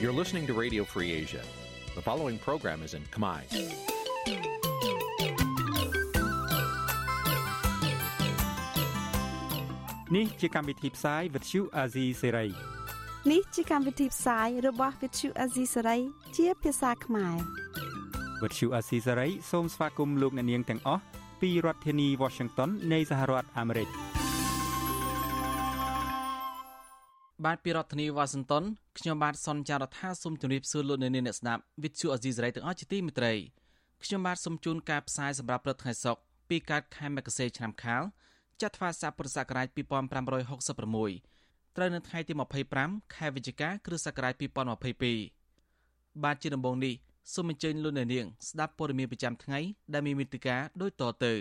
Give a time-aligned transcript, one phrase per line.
[0.00, 1.42] You're listening to Radio Free Asia.
[1.94, 3.42] The following program is in Khmer.
[10.10, 12.52] Nǐ chi càm bi tiệp xáy vệt chiu a zì sáy.
[13.28, 16.00] នេះជាកម្មវិធីផ្សាយរបស់ Vithu Azisari
[16.36, 17.59] ជាភាសាខ្មែរ
[18.42, 21.02] វត្តឈូអាស៊ីសេរីសូមស្វាគមន៍លោកអ្នកនាងទាំងអស់
[21.40, 23.88] ពីរដ្ឋធានី Washington នៃសហរដ្ឋអាមេរិក
[27.44, 28.64] បាទពីរដ្ឋធានីវ៉ាស៊ីនតោន
[28.98, 33.32] ខ្ញុំបាទសនចាររថាសូមជម្រាបសួរលោកអ្នកនាងអ្នកស្ដាប់វិទ្យុអេស៊ីសរ៉ៃទាំងអស់ជាទីមេត្រី
[34.04, 38.02] ខ្ញុំបាទសូមជូនការផ្សាយសម្រាប់ព្រឹកថ្ងៃសុក្រពីកើតខែមករាឆ្នាំខាល
[38.62, 42.32] ចត្វាស័កពុរសករាជ2566ត្រូវនៅថ្ងៃទី
[42.72, 44.34] 25ខែវិច្ឆិកាគ្រិស្តសករាជ
[45.08, 46.94] 2022បាទជាដំបូងនេះ
[47.34, 49.58] សូមអញ្ជើញលោកអ្នកនាងស្ដាប់ព័ត៌មានប្រចាំថ្ងៃ
[49.92, 51.34] ដែលមានមេតិការដូចតទៅ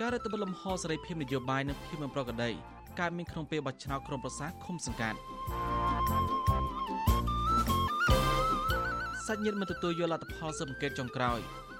[0.00, 2.50] ការរដ្ឋបတ်លំហសេរីភាពនយោបាយនិងភាពមិនប្រក្រតី
[3.00, 5.18] កើតមានក្នុងពេលបោះឆ្នោតក្រុមប្រសាឃុំសង្កាត់
[9.26, 11.38] សាច់ញាតិមិនទទួលយកលទ្ធផលស៊ើបអង្កេតចុងក្រោយ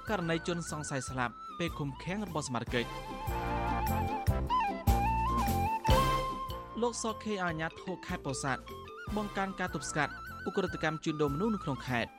[0.08, 2.84] ករណីជនសង្ស័យស្លាប់ពេលឃុំឃាំងរបស់សមាជិក
[6.82, 8.62] លោកសខេអាញាធោខេត្តពោធិ៍សាត់
[9.16, 10.12] បង្កើនការទប់ស្កាត់
[10.48, 12.10] ឧក្រិដ្ឋកម្មជួញដូរមនុស្សនៅក្នុងខេត្ត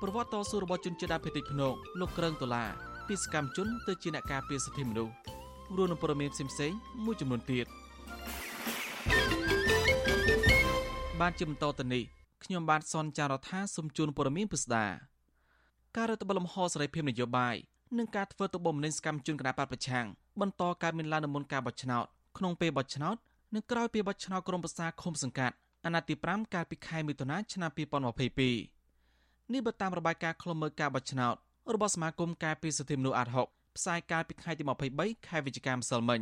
[0.00, 2.70] ប្រវត្តិតស៊ូរបស់ជនជាតិដើមភាគតិចភ្នងលោកក្រើងដុល្លារ
[3.08, 5.12] ពីសកម្មជនទៅជាអ្នកការពារសិទ្ធិមនុស្ស
[5.76, 7.66] រួមនឹងព័ត៌មានផ្សេងៗមួយចំនួនទៀត
[11.20, 12.02] បានជាបន្តទៅនេះ
[12.44, 14.86] ខ្ញុំបាទសនចាររថាសូមជូនព័ត៌មានពិស្ដា
[15.96, 17.56] ការរដ្ឋបលំហសេរីភាពនយោបាយ
[17.98, 20.06] និងការធ្វើទុកបុកម្នេញសកម្មជនគណបកប្រឆាំង
[20.40, 22.04] បន្តកើតមានឡើងនៅមុនការបោះឆ្នោត
[22.38, 23.16] ក្នុងពេលបោះឆ្នោត
[23.54, 31.34] និងក្រោយពេលបោះឆ្នោតក្រុមប្រឹក្សាឃុំសង្កាត់អាណត្តិទី5កាលពីខែមិថុនាឆ្នាំ2022នេះបើតាមរបាយការណ៍ខ្លុំមើលការបោះឆ្នោត
[31.74, 34.62] របស់សមាគមការពារសិទ្ធិមនុស្សអាត60ផ្សាយកាលពីថ្ងៃទី
[34.94, 36.20] 23ខែវិច្ឆិកាម្សិលមិញ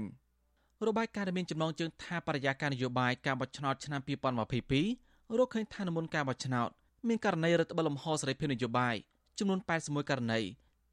[0.87, 4.01] របាយការណ៍ដែលមានចំណងជើងថាបរិយាកាសនយោបាយការបោះឆ្នោតឆ្នាំ
[4.69, 6.69] 2022រកឃើញថានៅមុនការបោះឆ្នោត
[7.09, 8.95] មានករណីរដ្ឋបលំហសេរីភាពនយោបាយ
[9.39, 10.41] ចំនួន81ករណី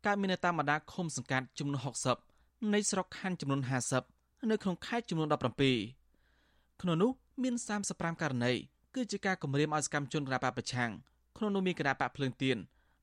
[0.05, 1.79] កើតមាននៅតាមបណ្ដាឃុំសង្កាត់ចំនួន
[2.25, 3.61] 60នៃស្រុកខណ្ឌចំនួន
[4.05, 7.11] 50នៅក្នុងខេត្តចំនួន17ក្នុងនោះ
[7.43, 7.55] មាន
[7.87, 8.53] 35ករណី
[8.95, 10.91] គឺជាការគម្រាមឲ្យសកម្មជនគណបកប្រឆាំង
[11.37, 12.57] ក្នុងនោះមានគណបកភ្លើងទៀន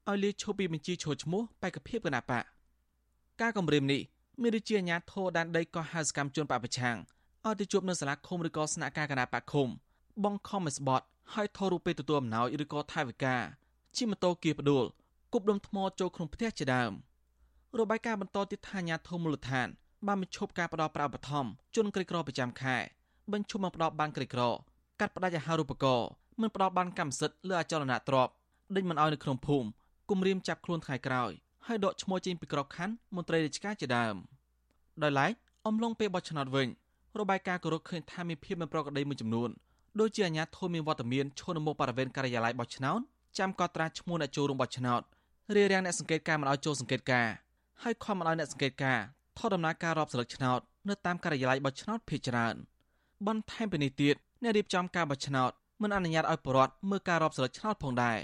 [0.09, 2.45] ឲ្យលាឈប់ពីបញ្ជីឈរឈ្មោះបេក្ខភាពគណបក
[3.41, 4.01] ការគម្រាមនេះ
[4.43, 6.97] មានដូចជាអាញាធរដែនដីក៏ហៅសកម្មជនបកប្រឆាំង
[7.47, 9.69] ឲ្យទៅជួបនៅសាលាឃុំឬក៏ស្នាក់ការគណបកឃុំ
[10.25, 13.37] បង្ខំឲ្យស្បត់ហើយថតរូបពេលទទួលអំណោយឬក៏ថវិកា
[13.97, 14.85] ជិះម៉ូតូគៀផ្ដួល
[15.33, 16.93] គប់ដុំថ្មចូលក្នុងផ្ទះជាដើម
[17.81, 19.69] របាយការណ៍បន្តទៀតថាអាញាធមូលដ្ឋាន
[20.07, 22.77] បានបញ្ឈប់ការផ្តល់ប្រាក់បឋមជនក្រីក្រប្រចាំខែ
[23.33, 24.43] បញ្ឈប់មកផ្តល់បានក្រីក្រ
[25.01, 26.09] កាត់ផ្តាច់អាហារូបករណ៍
[26.41, 28.33] មិនផ្តល់បានកម្មសិទ្ធិលើអចលនទ្រព្យ
[28.77, 29.69] ដេញមិនអោយនៅក្នុងភូមិ
[30.11, 31.31] គំរាមចាប់ខ្លួនថ្ងៃក្រោយ
[31.67, 34.15] ហើយដកឈ្មោះចេញពីក្របខ័ណ្ឌមន្ត្រីរាជការជាដើម
[35.03, 35.33] ដោយឡែក
[35.67, 36.69] អំឡុងពេលបោះឆ្នោតវិញ
[37.21, 39.51] របាយការណ៍ក៏រកឃើញថាមានភាពមិនប្រក្រតីមួយចំនួន
[40.01, 43.01] ដូចជាអាញាធមមានវត្តមានឈរនៅមុខបរិវេណការិយាល័យបោះឆ្នោត
[43.39, 45.03] ចាំកត់ត្រាឈ្មោះអ្នកចូលរួមបោះឆ្នោត
[45.57, 47.29] រារាំងអ្នកសង្កេតការមិនឲ្យចូលសង្កេតការ
[47.83, 48.99] ហើយខំមិនឲ្យអ្នកសង្កេតការ
[49.39, 52.55] ថតដំណើរការរាប់ស្លឹកឆ្នោតនៅតាមការិយាល័យបោះឆ្នោតភ ieck ច្រើន
[53.27, 55.51] បន្ថែមពីនេះទៀតអ្នករៀបចំការបោះឆ្នោត
[55.83, 58.19] មិនអនុញ្ញាតឲ្យប្រវត្តិមើលការរាប់ស្លឹកឆ្នោតផងដែរ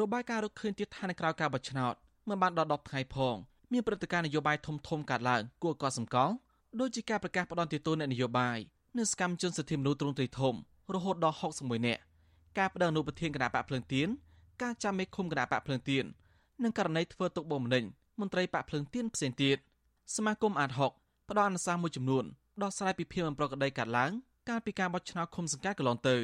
[0.00, 1.94] របាយការណ៍រកឃើញទៀតថានៅក្រៅការបោះឆ្នោត
[2.28, 3.36] មិនបានដល់10ថ្ងៃផង
[3.72, 6.34] មានព្រឹត្តិការណ៍នយោបាយធំធំកើតឡើងគួរកត់សម្គាល់
[6.80, 8.58] ដូចជាការប្រកាសផ្ដន់ទទូអ្នកនយោបាយ
[8.96, 10.54] និងសកម្មជនសិទ្ធិមនុស្សទ្រង់ទ្រីធំ
[10.94, 12.02] រហូតដល់61នាក់
[12.58, 14.08] ការបដិអនុប្រធានគណៈបកភ្លើងទៀន
[14.62, 16.04] ការចាំមេឃុំគណៈបកភ្លើងទៀន
[16.64, 17.84] និងករណីធ្វើទុកបុកម្នេញ
[18.20, 19.58] មន្ត្រីបកភ្លើងទៀនផ្សេងទៀត
[20.16, 22.24] សមាគមអាត6ផ្ដល់អនុសាសន៍មួយចំនួន
[22.62, 24.10] ដោះស្រាយពីភាពមិនប្រក្រតីកើតឡើង
[24.48, 26.16] កាលពីការបោះឆ្នោតឃុំសង្កាត់កន្លងទៅ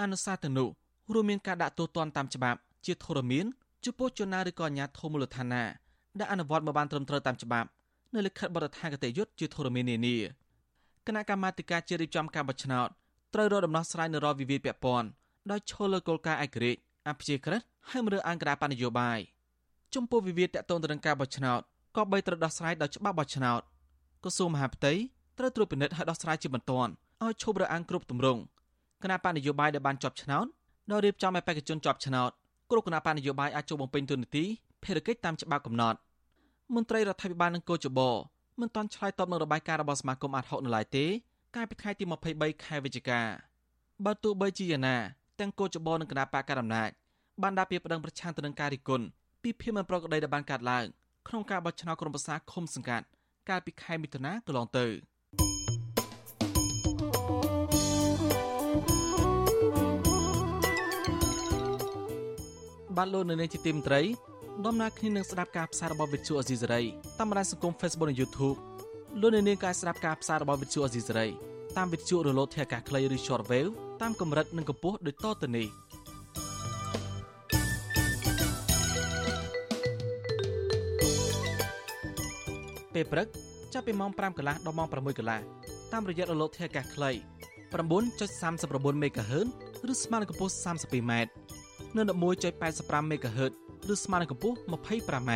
[0.00, 0.68] អនុសាសន៍ទាំងនោះ
[1.14, 3.46] រួមមានការដាក់ទោសទណ្ឌតាមច្បាប់ ជាធរមាន
[3.84, 5.64] ចំពោះជនណាឬក៏អាជ្ញាធរមូលដ្ឋានណា
[6.18, 7.68] ដែលអនុវត្តមកបានត្រឹមត្រូវតាមច្បាប់
[8.14, 10.16] នៅលិខិតបទដ្ឋានគតិយុត្តជាធរមាននានា
[11.06, 12.88] គណៈកម្មាធិការជាតិរៀបចំការបោះឆ្នោត
[13.34, 15.08] ត្រូវរកដំណោះស្រាយនៅរាល់វិវាទពាក់ព័ន្ធ
[15.50, 19.18] ដោយឈលលើគោលការណ៍ឯករាជ្យ អព្យាក្រឹតហើយមិនរើអង្គការបញ្ញយោបាយ
[19.94, 21.60] ចំពោះវិវាទតាក់ទងទៅនឹងការបោះឆ្នោត
[21.96, 23.60] ក៏បីត្រូវដោះស្រាយដោយច្បាប់បោះឆ្នោត
[24.22, 24.92] ក្រសួងមហាផ្ទៃ
[25.38, 26.90] ត្រូវត្រួតពិនិត្យឲ្យដោះស្រាយជាបន្ទាន់
[27.24, 28.40] ឲ្យឈប់រើអង្គគ្រប់ទម្រង់
[29.02, 30.46] គណៈបញ្ញយោបាយដែលបានជាប់ឆ្នោត
[30.90, 32.30] ដោយរៀបចំឲ្យបេក្ខជនជាប់ឆ្នោត
[32.70, 34.44] គ្រប់គណៈបញ្ញយោបាយអាចចូលបំពេញតួនាទី
[34.84, 35.98] ភារកិច្ចតាមច្បាប់កំណត់
[36.74, 38.00] មន្ត្រីរដ្ឋាភិបាលនិងកោជប
[38.60, 41.04] មិនទាន់ឆ្លើយតបនឹងរបាយការណ៍របស់សមាគមអាត់ហុកនៅឡើយទេ
[41.56, 42.04] កាលពីថ្ងៃទី
[42.34, 43.20] 23ខែវិច្ឆិកា
[44.04, 44.96] បើទោះបីជាយ៉ាងណា
[45.40, 46.90] ទាំងកោចបនិងគណៈបកការអំណាច
[47.42, 49.04] បានដាក់ពាក្យប្តឹងប្រឆាំងទៅនឹងការរិះគន់
[49.42, 50.84] ពីភាពមិនប្រក្រតីដែលបានកើតឡើង
[51.28, 53.06] ក្នុងការបោះឆ្នោតក្រុមប្រឹក្សាឃុំសង្កាត់
[53.48, 54.86] កាលពីខែមិថុនាកន្លងទៅ
[62.96, 64.02] បានលោកនៅនាងជាទីមន្ត្រី
[64.66, 66.82] ដំណើរគ្នានឹងស្ដាប់ការផ្សាយរបស់វិទ្យុអេស៊ីសេរី
[67.18, 68.58] តាមបណ្ដាញសង្គម Facebook និង YouTube
[69.20, 71.26] លោកនៅនាងក៏ស្ដាប់ការផ្សាយរបស់វិទ្យុអេស៊ីសេរី
[71.76, 73.70] តាមវិទ្យុរលកធាតុអាកាសខ្លីឬ Shortwave
[74.02, 75.66] តាមកម្រិតនិងកម្ពស់ដូចតទៅនេះ
[82.94, 83.26] ពេលព្រឹក
[83.72, 85.40] ចាប់ពីម៉ោង5កន្លះដល់ម៉ោង6កន្លះ
[85.92, 87.10] តាមរយៈរលកធាតុអាកាសខ្លី
[87.72, 89.46] 9.39 MHz
[89.92, 91.12] ឬស្មើនឹងកម្ពស់ 32m
[91.96, 93.52] និង11.85 MHz
[93.92, 95.30] ឬស្មើនឹងកម្ពស់ 25m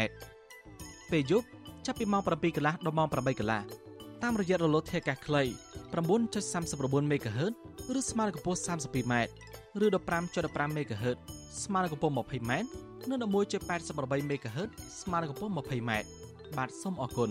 [1.10, 1.46] ពេលយប់
[1.86, 3.89] ចាប់ពីម៉ោង7កន្លះដល់ម៉ោង8កន្លះ
[4.24, 5.42] តាមរយៈរលកធាតុអាកាសខ្លី
[6.32, 7.52] 9.39 MHz
[7.98, 9.14] ឬស្មើនឹងកម្ពស់ 32m
[9.84, 9.86] ឬ
[10.30, 11.16] 15.15 MHz
[11.64, 12.52] ស្មើនឹងកម្ពស់ 20m
[13.08, 14.68] និង11.88 MHz
[15.00, 15.92] ស្មើនឹងកម្ពស់ 20m
[16.56, 17.30] បាទសូមអរគុណ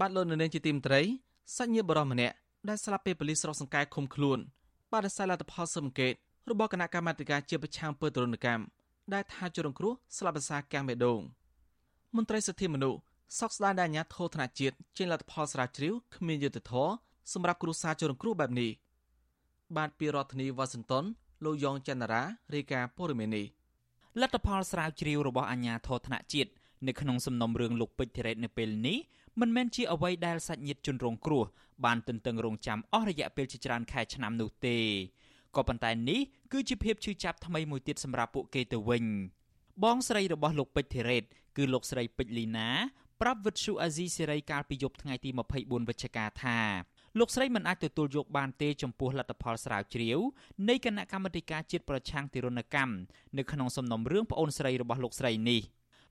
[0.00, 1.00] បាទលោកនៅនាងជាទីមត្រី
[1.56, 2.34] សាច់ញាតិបរិសម្នាក់
[2.68, 4.38] ដែលស្លាប់ពេលប៉ូលីសស្រុកសង្កែឃុំខ្លួន
[4.92, 6.14] បានរសារលទ្ធផលស៊ើបអង្កេត
[6.50, 8.64] របស់គណៈកម្មាធិការជាប្រឆាំងពើទរណកម្ម
[9.14, 11.20] ដែលថាជនរងគ្រោះស្លាប់ដោយសារកាំងបេះដូង
[12.16, 12.98] មន្ត្រីសិទ្ធិមនុស្ស
[13.38, 16.92] សោកស្ដាយដែលអាញាធរធនជាតិចេញលទ្ធផលស្រាវជ្រាវគ្មានយុត្តិធម៌
[17.32, 18.70] សម្រាប់គ្រួសារជនរងគ្រោះបែបនេះ
[19.76, 21.04] បានពីរដ្ឋធានីវ៉ាស៊ីនតោន
[21.44, 22.22] លោកយ៉ងច័ន្ទរា
[22.54, 23.46] រាយការណ៍ព័ត៌មាននេះ
[24.20, 26.50] លទ្ធផលស្រាវជ្រាវរបស់អាជ្ញាធរថ្នាក់ជាតិ
[26.86, 28.98] នៅក្នុងសំណុំរឿងលោកពេជ្រធីរ៉េតនៅពេលនេះ
[29.40, 31.44] មិនមែនជាអ្វីដែលសាច់ញាតិជនរងគ្រោះ
[31.84, 34.76] បានទន្ទឹងរង់ចាំអស់រយៈពេលជាច្រើនខែឆ្នាំនោះទេ
[35.56, 36.20] ក៏ប៉ុន្តែនេះ
[36.52, 39.04] គឺជាភាពឈឺចាប់ថ្មីមួយទៀតសម្រាប់ពួកគេទៅវិញ
[39.84, 41.24] បងស្រីរបស់លោកពេជ្រធីរ៉េត
[41.56, 42.68] គឺលោកស្រីពេជ្រលីណា
[43.20, 46.58] ប្រាប់វិទ្យុអាស៊ីសេរីកាលពីយប់ថ្ងៃទី24វិច្ឆិកាថា
[47.18, 50.18] លោកស្រីមិនអាចទទួលយកបានទេចំពោះលទ្ធផលស្រាវជ្រាវ
[50.68, 52.94] នៃគណៈកម្មាធិការជាតិប្រឆាំងទារុណកម្ម
[53.38, 55.62] នៅក្នុងសំណុំរឿងប្អូនស្រីរបស់លោកស្រីនេះ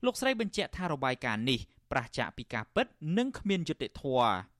[0.04, 1.60] លោកស្រីបញ្ជាក់ថារបាយការណ៍នេះ
[1.92, 2.86] ប្រឆាចពីការពិត
[3.18, 4.51] និងគ្មានយុត្តិធម៌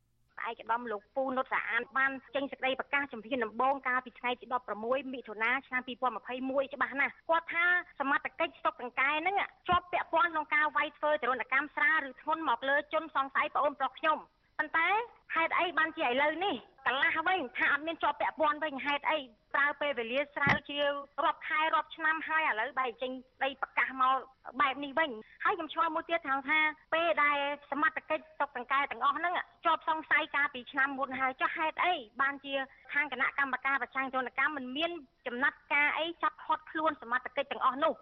[0.49, 4.47] ឯកឧត្តមលោកពូនុតសាអានបានចេញសេចក្តីប្រកាសជំហានដំបូងកាលពីថ្ងៃទី
[4.81, 7.65] 16មិថុនាឆ្នាំ2021ច្បាស់ណាស់គាត់ថា
[8.01, 9.37] សមត្ថកិច្ចស្តុកកង្កែហ្នឹង
[9.69, 14.19] ជាប់ពាក់ព័ន្ធក្នុងការវាយធ្វើទរណកម្មស្រាលឬធ្ងន់មកលើជនសង្ស័យប្អូនប្រុសខ្ញុំ
[14.59, 14.89] ប៉ុន្តែ
[15.35, 16.55] ហេតុអីបានជាឥឡូវនេះ
[16.87, 19.19] កន្លះវិញថាអត់មានជាប់ពាក់ព័ន្ធវិញហេតុអី
[19.55, 20.93] ប្រើពេលវេលាស្រាវជ្រាវ
[21.25, 23.11] រាប់ខែរាប់ឆ្នាំហើយឥឡូវបែរចេញ
[23.45, 24.17] ដីប្រកាសមក
[24.61, 25.11] បែបនេះវិញ
[25.45, 26.59] ហើយខ្ញុំឆ្លងមួយទៀតថៅថា
[26.95, 27.39] ពេលដែល
[27.71, 29.35] សមត្ថកិច្ចតុកតង្កែទាំងអស់ហ្នឹង
[29.65, 32.55] ជាប់សង្ស័យកាលពីឆ្នាំមុនហើយចុះហេតុអីបានជា
[32.93, 34.91] ខាងគណៈកម្មការប្រឆាំងទរណកម្មមិនមាន
[35.27, 37.95] ចំណាត់ការអីចាប់ខាត់ខ្លួនសមត្ថកិច្ចទាំងអស់នោះ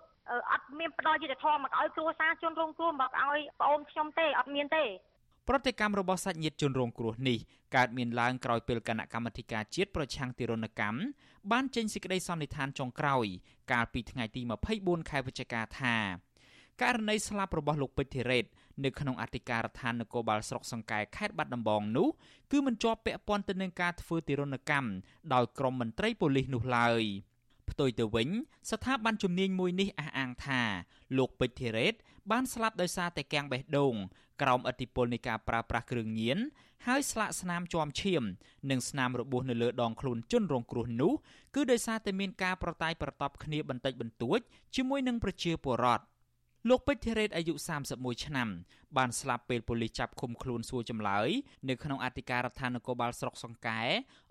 [0.52, 4.84] អត់មានផ្ដល់យុទ្ធធម៌មកឲ្យគ្រួសារជនរងគ្រោះមកឲ្យប្អូនខ្ញុំទេអត់មានទេ
[5.52, 7.38] ប្រតិកម្មរបស់សាច់ញាតិជនរងគ្រោះនេះ
[7.76, 11.00] កើតមានឡើងក្រោយពេលគណៈកម្មាធិការជាតិប្រឆាំងទារុណកម្ម
[11.50, 13.26] បានចេញសេចក្តីសន្និដ្ឋានចុងក្រោយ
[13.72, 14.40] កាលពីថ្ងៃទី
[14.76, 15.96] 24ខែវិច្ឆិកាថា
[16.82, 18.44] ករណីស្លាប់របស់លោកពេជ្រធីរ៉េត
[18.84, 22.08] នៅក្នុងអធិការដ្ឋាននគរបាលស្រុកសង្កែខេត្តបាត់ដំបងនោះ
[22.52, 24.90] គឺមិនជាប់ពាក់ព័ន្ធទៅនឹងការធ្វើទារុណកម្ម
[25.34, 27.02] ដោយក្រុមមន្ត្រីប៉ូលីសនោះឡើយ
[27.70, 28.28] ផ្ទុយទៅវិញ
[28.70, 30.60] ស្ថាប័នជំនាញមួយនេះអះអាងថា
[31.16, 31.94] លោកពេជ្រធីរ៉េត
[32.30, 33.94] បានស្លាប់ដោយសារតែកាំងបេះដូង
[34.42, 36.38] ក្រោមឥទ្ធិពលនៃការប្រើប្រាស់គ្រឿងញៀន
[36.86, 38.22] ហើយស្លាកស្នាមជាប់ឈាម
[38.70, 41.12] និងស្នាមរបួសនៅលើដងខ្លួនជនរងគ្រោះនោះ
[41.54, 44.38] គឺដោយសារតែមានការប្រតាយប្រតបគ្នាបន្តិចបន្តួច
[44.76, 46.04] ជាមួយនឹងប្រជាពលរដ្ឋ
[46.68, 47.54] លោកពេជ្រធីរ៉េតអាយុ
[47.88, 48.48] 31ឆ្នាំ
[48.96, 51.28] បានស្លាប់ពេលប៉ូលីសចាប់ឃុំខ្លួនសួរចម្លើយ
[51.68, 53.80] នៅក្នុងអធិការដ្ឋាននគរបាលស្រុកសង្កែ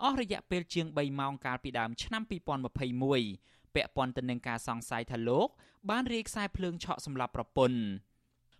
[0.03, 2.21] អស់រយៈពេលជាង3ម៉ោងកាលពីដើមឆ្នាំ
[2.97, 5.47] 2021 ពាក់ព័ន្ធទៅនឹងការសង្ស័យថាលោក
[5.89, 7.79] បានរាយខ្សែភ្លើងឆក់សម្លាប់ប្រពន្ធ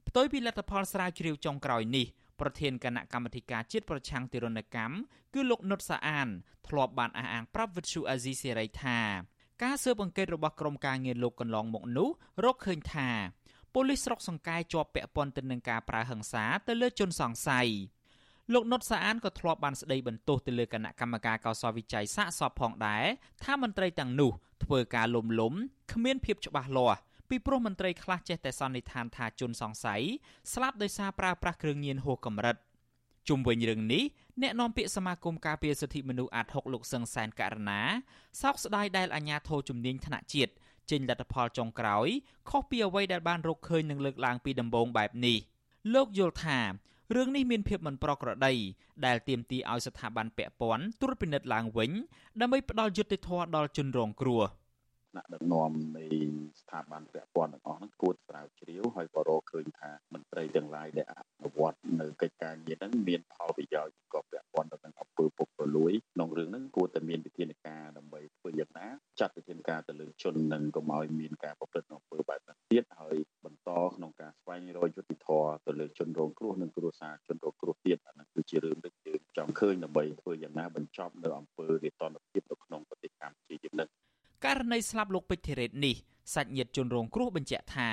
[0.08, 2.08] ផ្ទុយពីលទ្ធផលស្រាវជ្រាវចុងក្រោយនេះ
[2.40, 4.94] ប្រធានគណៈកម្មាធិការជាតិប្រឆាំងទារុណកម្ម
[5.34, 6.28] គឺលោកនុតសាអាន
[6.68, 9.00] ធ្លាប់បានអះអាងប្រាប់វិទ្យុអាស៊ីសេរីថា
[9.64, 12.10] ការស៊ើបអង្កេតរបស់ក្រុមការងារលោកកន្លងមកនោះ
[12.44, 13.10] រកឃើញថា
[13.74, 17.68] ប៉ូលីសស្រុកសង្កែជាប់ពាក់ព័ន្ធទៅនឹងការប្រើហិង្សាទៅលើជនសង្ស័យ
[18.54, 23.06] លោកនុតសាអានក៏ធ្លាប់បានស្ដីបន្ទោសទៅលើគណៈកម្មការកោសលវិច័យសាកសពផងដែរ
[23.44, 24.32] ថាមន្ត្រីទាំងនោះ
[24.64, 25.54] ធ្វើការលុំលុំ
[25.94, 27.00] គ្មានភាពច្បាស់លាស់
[27.30, 30.02] ពីព្រោះមន្ត្រីខ្លះចេះតែសន្និដ្ឋានថាជនសង្ស័យ
[30.54, 32.56] ស្លាប់ដោយសារប្រើប្រាស់គ្រឿងញៀនហួសកម្រិត
[33.30, 34.04] ជុំវិញរឿងនេះ
[34.42, 37.82] អ្នកនាំពាក្យសមាគមការពារសិទ្ធិមនុស្សអាត6លោកសឹងសែនករណា
[38.42, 40.52] សោកស្ដាយដែលអាញាធរជំនាញថ្នាក់ជាតិ
[40.92, 42.08] ចេញលទ្ធផលចុងក្រោយ
[42.50, 45.38] ខុសពីអ្វីដែលបានរកឃើញនិងលើកឡើងពីដំបូងបែបនេះ
[45.94, 46.60] លោកយល់ថា
[47.16, 48.54] រឿងនេះមានភាពមិនប្រក្រតី
[49.06, 51.92] ដែលទាមទារឲ្យស្ថាប័នពាក់ព័ន្ធត្រួតពិនិត្យឡើងវិញ
[52.42, 54.42] ដើម្បីផ្ដល់យុត្តិធម៌ដល់ជនរងគ្រោះ។
[55.12, 56.06] ថ្នាក់ដឹកនាំនៃ
[56.62, 61.14] ស្ថាប័នពាក់ព័ន្ធទាំងអស់ហ្នឹងគួរស្រាវជ្រាវហើយក៏រកឃើញថាមន្ត្រីទាំងឡាយដែលអ
[61.44, 68.88] នុវត្តនៅកិច្ចការងារហ្នឹងមានផលប្រយោជន៍ក៏ពាក់ព័ន្ធទៅនឹងអំពើពុករលួយក្នុងរឿងហ្នឹងគួរតែមានវិធានការដើម្បីធ្វើយ៉ាងណា
[69.20, 83.90] ចាត់វិធានការទៅលើជននិងកុំឲ្យមានការប្រព្រឹត្តអំពើបែបហ្នឹងទៀតហើយបន្តក្នុងការស្វែងរកយុត្តិធម៌ទៅលើជនរងគ្រោះនិងគ្រួសារជនរងគ្រោះទៀតអាហ្នឹងគឺជារឿងដែលយើងចង់ឃើញដើម្បីធ្វើយ៉ាងណាបញ្ចប់នៅអំពើរាតនភាពនៅក្នុងប្រទេសកម្ពុជាយើងនឹង
[84.45, 85.97] ករណីស្លាប់លោកពេជ្រធីរ៉េតនេះ
[86.35, 87.91] សាច់ញាតិជនរងគ្រោះបញ្ជាក់ថា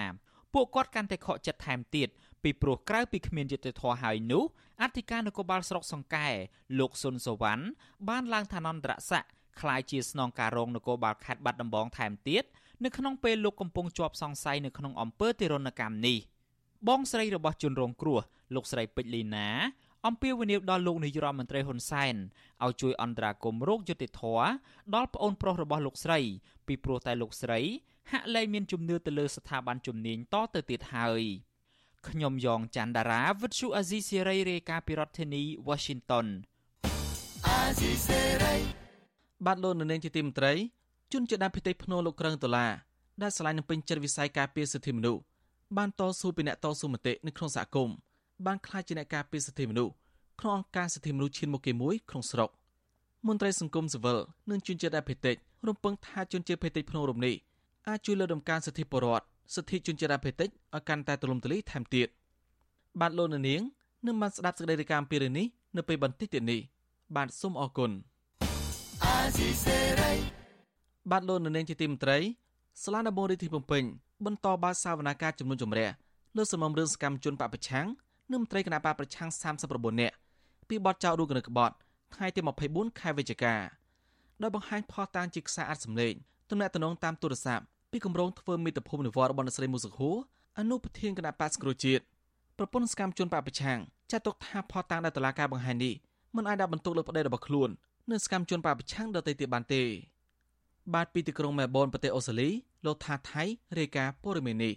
[0.54, 2.10] ពួកគាត់កាន់តែខកចិត្តថែមទៀត
[2.44, 4.44] ពីព្រោះក្រៅពីគ្មានយុត្តិធម៌ហើយនោះ
[4.82, 6.28] អធិការនគរបាលស្រុកសង្កែ
[6.80, 7.64] លោកសុនសវណ្ណ
[8.10, 12.44] បានឡើងឋានន្តរស័ក្តិคล้ายជាស្នងការរងនគរបាលខេត្តបាត់ដំបងថែមទៀត
[12.84, 16.18] នៅក្នុងពេលលោកកំពុងជាប់សង្ស័យនៅក្នុងអំពើទារុណកម្មនេះ
[16.88, 18.20] បងស្រីរបស់ជនរងគ្រោះ
[18.56, 19.48] លោកស្រីពេជ្រលីណា
[20.07, 22.15] អំពាវនាវដល់លោកនាយរដ្ឋមន្ត្រីហ៊ុនសែន
[22.65, 24.23] ឲ្យជួយអន្តរាគមន៍រោគយុតិធធ
[24.95, 26.19] ដល់ប្អូនប្រុសរបស់លោកស្រី
[26.67, 27.61] ពីព្រោះតែលោកស្រី
[28.13, 31.23] ហាក់លែងមានជំនឿទៅលើស្ថាប័នជំនាញតទៅទៀតហើយ
[32.09, 36.27] ខ្ញុំយ៉ងច័ន្ទដារាវិទ្យុអាស៊ីសេរីរាយការណ៍ពីរដ្ឋធានី Washington
[37.47, 38.57] អាស៊ីសេរី
[39.47, 40.53] បាទលោកនៅនាងជាទីមន្ត្រី
[41.13, 42.73] ជនជាដើមភិតិភ្នោលោកក្រឹងដុល្លារ
[43.23, 45.23] ដែលឆ្លាញ់នឹងពេញចិត្តវិស័យការពារសិទ្ធិមនុស្ស
[45.77, 47.97] បានតស៊ូពីអ្នកតស៊ូមតិនៅក្នុងសហគមន៍
[48.45, 49.93] បានក្លាយជាអ្នកការពារសិទ្ធិមនុស្ស
[50.41, 52.51] ក្នុងអង្គការសិទ្ធិមនុស្សឈានមុខគេមួយក្នុងស្រុក
[53.27, 54.19] មន្ត្រីសង្គមស៊ីវិល
[54.51, 57.35] និងជនជាតិអភិតិចរំពឹងថាជនជាតិភិតិចភ្នំរំនេះ
[57.89, 62.09] អាចជួយលើកដំកើងសិទ្ធិពលរដ្ឋសិទ្ធិជនជាតិអភិតិចឲ្យកាន់តែទូលំទូលាយថែមទៀត
[63.01, 63.43] បាទលោកនាង
[64.07, 66.61] នឹងបានស្ដាប់សេចក្តីរាយការណ៍ពីរឿងនេះនៅពេលបន្តិចទៀតនេះ
[67.17, 67.91] បាទសូមអរគុណ
[71.11, 72.19] បាទលោកនាងជាទីមេត្រី
[72.83, 73.83] សាលាដំបងរាជធានីភ្នំពេញ
[74.25, 75.89] បន្តបើកសវនាការចំនួនចម្រះ
[76.37, 77.87] លើសំណុំរឿងសកម្មជនបពប្រឆាំង
[78.31, 79.31] និងមន្ត្រីគណៈបកប្រឆាំង
[79.65, 80.17] 39នាក់
[80.69, 81.75] ពីបទចោទរូបកណ្ដក្បត់
[82.15, 82.41] ថ្ងៃទី
[82.71, 83.55] 24ខែវិច្ឆិកា
[84.43, 86.15] ដោយបង្ហាញផុសតាងជាខ្សែអាចសម្លេង
[86.51, 90.17] ទំនាក់ទំនងតាមទូរស័ព្ទពីគម្រោងធ្វើមេត្តាភូមិនិវត្តរបស់អ្នកស្រីមូសុខួរ
[90.59, 92.03] អនុប្រធានគណៈបកសង្គ្រោះជាតិ
[92.59, 93.79] ប្រពន្ធសកម្មជនបពប្រឆាំង
[94.11, 95.95] ចាត់ទុកថាផុសតាងដែលតឡាការបង្ហាញនេះ
[96.37, 97.69] មិនអាចដាក់បន្ទុកលើប្តីរបស់ខ្លួន
[98.11, 99.83] និងសកម្មជនបពប្រឆាំងដទៃទៀតបានទេ
[100.95, 102.49] បាទពីទីក្រុងមែលប៊នប្រទេសអូស្ត្រាលី
[102.87, 103.43] លោកថាថៃ
[103.79, 104.75] រាយការណ៍ព័ត៌មាននេះ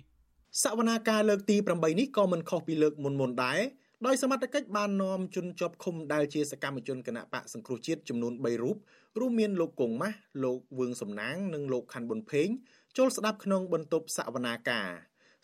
[0.64, 3.60] សវនាការលើកទី8នេះក៏មិនខុសពីលើកមុនមុនដែរ
[4.06, 8.76] ដោយសមត្ថកិច្ចបាននាំជនជាប់ឃុំដែលជាសកម្មជនគណៈបកសង្គ្រោះជាតិចំនួន3រូប
[9.20, 12.48] រួមមានលោកកុងម៉ាស់លោកវឿងសំណាងនិងលោកខាន់ប៊ុនភេង
[12.98, 14.90] ចូលស្ដាប់ក្នុងបន្ទប់សវនាការ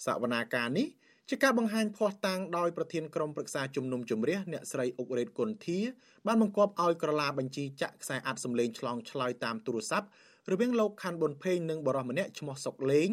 [0.06, 0.88] សវនាការនេះ
[1.30, 5.80] ជាការបង្ហាញភ័ស្តុតាងដោយប្រធានក្រុមប្រឹក្សាជំនុំជម្រះអ្នកស្រីអុករ៉េតគុនធា
[6.28, 10.08] បានបង្គាប់ឲ្យក្រឡាបញ្ជីចាក់ខ្សែអាត់សម្លេងឆ្លងឆ្លើយតាមទូរស័ព្ទ
[10.52, 13.10] រវាងលោកខាន់ប៊ុនភេងនិងបរិសម្នាក់ឈ្មោះសុកលេង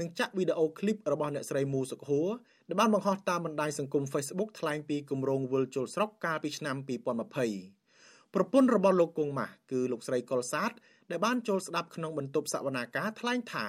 [0.00, 2.28] និងចាក់វីដេអូឃ្លីបរបស់អ្នកស្រីមូសុកហួរ
[2.68, 6.76] ដែលបានបង្ហោះតាមបណ្ដាញសង្គម Facebook ថ្លែងពីគម្រោងវិលជុលស្រុកកាលពីឆ្នាំ
[7.40, 10.70] 2020ប្រពន្ធរបស់លោកគង់ម៉ាស់គឺលោកស្រីកុលសាទ
[11.10, 13.66] ដែលបានចូលស្ដាប់ក្នុងបន្ទប់សវនាការថ្លែងថា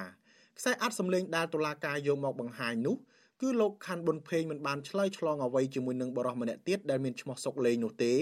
[0.57, 2.97] ខ្សែអាត់សម្លេងដែលតុលាការយកមកបង្ហាញនោះ
[3.41, 8.13] គឺលោកខាន់ប៊ុនភេងមិនបានឆ្លើយឆ្លងអ្វីជាមួយនឹងបរិសម្នាក់ទៀតដែលមានឈ្មោះសុកលេងនោះទេ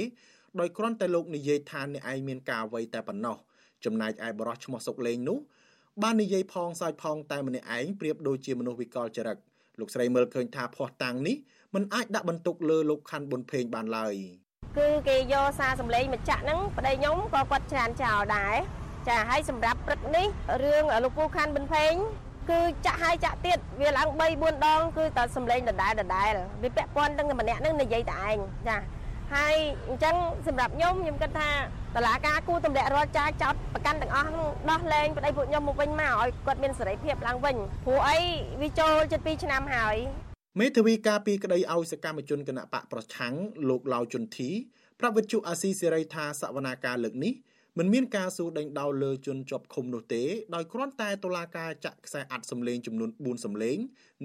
[0.60, 3.38] ដោយគ្រាន់តែលោកនិយាយថាអ្នកឯងមានការអ្វីតែប៉ុណ្ណោះ
[3.86, 5.38] ចំណែកឯបរិសឈ្មោះសុកលេងនោះ
[6.02, 9.38] បាននិយាយផងសើចផងតែម្នាក់ឯងប្រៀបដូចជាមនុស្សវិកលចរិត
[9.80, 11.36] លោកស្រីមើលឃើញថាភ័ស្តុតាងនេះ
[11.74, 14.14] มันអាចដាក់បន្ទុកលើលោកខាន់ប៊ុនភេងបានឡើយ
[14.78, 18.56] គឺគេយកសារសម្លេងមកចាក់ហ្នឹងប្តីខ្ញុំក៏គាត់ច្រានចោលដែរ
[19.08, 20.28] ចាហើយសម្រាប់ព្រឹកនេះ
[20.64, 21.94] រឿងលោកពូខាន់ប៊ុនភេង
[22.50, 26.32] គឺចាក់ហើយចាក់ទៀតវាឡើង3 4ដងគឺតែសម្លេងដដែលដដែល
[26.64, 28.78] វាពាក់ព័ន្ធទាំងម្នាក់នឹងនិយាយតែឯងចា
[29.34, 29.56] ហើយ
[29.90, 30.16] អញ្ចឹង
[30.48, 31.50] សម្រាប់ខ្ញុំខ្ញុំគិតថា
[31.96, 38.20] តឡាការគូទម្លាក់រាល់ចាចោតប្រកាន់ទាំងអស់នោះដោះលែងប្តីពួកខ្ញុំមកវិញមកឲ្យគាត់មានសេរីភាពឡើងវិញព្រោះអី
[38.62, 39.96] វាចូលជិត2ឆ្នាំហើយ
[40.60, 43.34] មេធាវីការពីក្តីឲ្យសកម្មជនគណៈបកប្រឆាំង
[43.70, 44.50] លោកឡាវជុនធី
[45.00, 47.34] ប្រាប់វិទ្យុអាស៊ីសេរីថាសវនាការលើកនេះ
[47.80, 50.24] មិនមានការសួរដេញដោលលើជនជាប់ឃុំនោះទេ
[50.56, 53.78] ដោយគ្រាន់តែតុលាការចាក់ខ្សែអាត់សម្លេងចំនួន4សម្លេង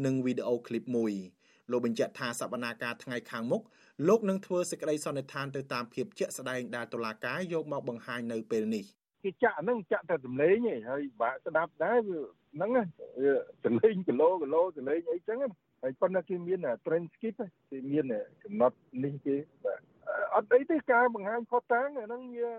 [0.05, 1.13] និងវីដេអូឃ្លីបមួយ
[1.71, 3.63] លោកបញ្ជាក់ថាសវនាការថ្ងៃខាងមុខ
[4.07, 8.85] លោកនឹងធ្វើសេចក្តីសន្និដ្ឋានទៅតាមភាពជាក់ស្ដែងដែលតុលាការយកមកបង្ហាញនៅពេលនេះ
[9.25, 11.99] គេចាក់ហ្នឹងចាក់តែសម្លេងឯងហើយបាក់ស្ដាប់ដែរ
[12.55, 12.71] ហ្នឹង
[13.65, 15.39] សម្លេងគីឡូគីឡូសម្លេងអីចឹង
[15.83, 17.35] ហើយប៉ុន្តែគេមាន trend skip
[17.71, 18.05] គេមាន
[18.45, 19.81] កំណត់នេះគេបាទ
[20.35, 22.53] អត់អីទេការបង្ហាញផុតតាំងអាហ្នឹងវា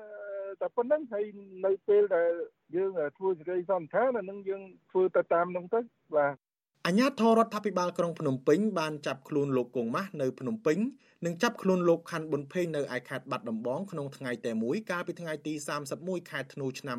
[0.62, 1.26] តែប៉ុណ្្នឹងហើយ
[1.66, 2.32] នៅពេលដែល
[2.76, 5.80] យើងធ្វើសេចក្តីសន្និដ្ឋានអាហ្នឹងយើងធ្វើទៅតាមហ្នឹងទៅ
[6.16, 6.36] បាទ
[6.86, 10.78] អាជ្ញាធររដ្ឋាភិបាលក្រុងភ្នំពេញបានចាប់ខ្លួនលោកកុងម៉ាស់នៅភ្នំពេញ
[11.26, 15.54] និងចាប់ខ្លួនលោកខាន់ប៊ុនភេងនៅឯខេត្តបាត់ដំបងក្នុងថ្ងៃតែមួយកាលពីថ្ងៃទី
[15.92, 16.98] 31ខែធ្នូឆ្នាំ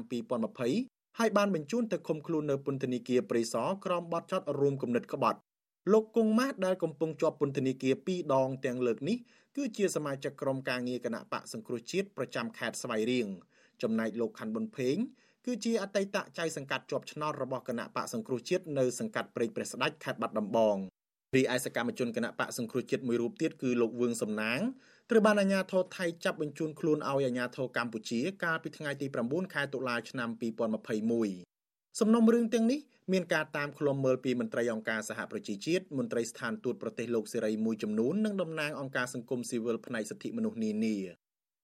[0.59, 5.39] 2020ហើយបានបញ្ជូនទៅឃុំខ្លួននៅពន្ធនាគារព្រៃសរក្រោមបទចោទរួមគំនិតក្បត់
[5.93, 9.17] លោកកុងម៉ាស់ដែលកំពុងជាប់ពន្ធនាគារ2ដងទាំងលើកនេះ
[9.57, 13.29] គឺជាសមាជិកក្រុមការងារគណៈបកសង្គ្រោះជាតិប្រចាំខេត្តស្វាយរៀង
[13.83, 14.97] ចំណែកលោកខាន់ប៊ុនភេង
[15.47, 20.77] គឺជាអតីតចៅសង្កាត់ជាប់ឆ្នោតរបស់គណៈបកសង្គ្រោះជាតិនៅសង្កាត់ព្រែកព្រះស្ដេចខេត្តបាត់ដំបង
[21.37, 24.61] រីឯសកម្មជនគណៈបកសង្គ្រោះជាតិមួយរូបទៀតគឺលោកវឿងសំណាង
[25.11, 30.29] ត្រូវបានអាជ្ញាធរថៃចាប់បញ្ជូនខ្លួនឲ្យអាជ្ញាធរកម្ពុជាកាលពីថ្ងៃទី9ខែតុលាឆ្នាំ
[31.15, 32.81] 2021សំណុំរឿងទាំងនេះ
[33.13, 40.97] មានការតាមឃ្លាំមើលពីមន្ត្រីអង្គការសហប្រជាជាតិមន្ត្រីស្ថានទូតប្រទេសលោកសេរីមួយចំនួននិងតំណាងអង្គការសង្គមស៊ីវិលផ្នែកសិទ្ធិមនុស្សនានា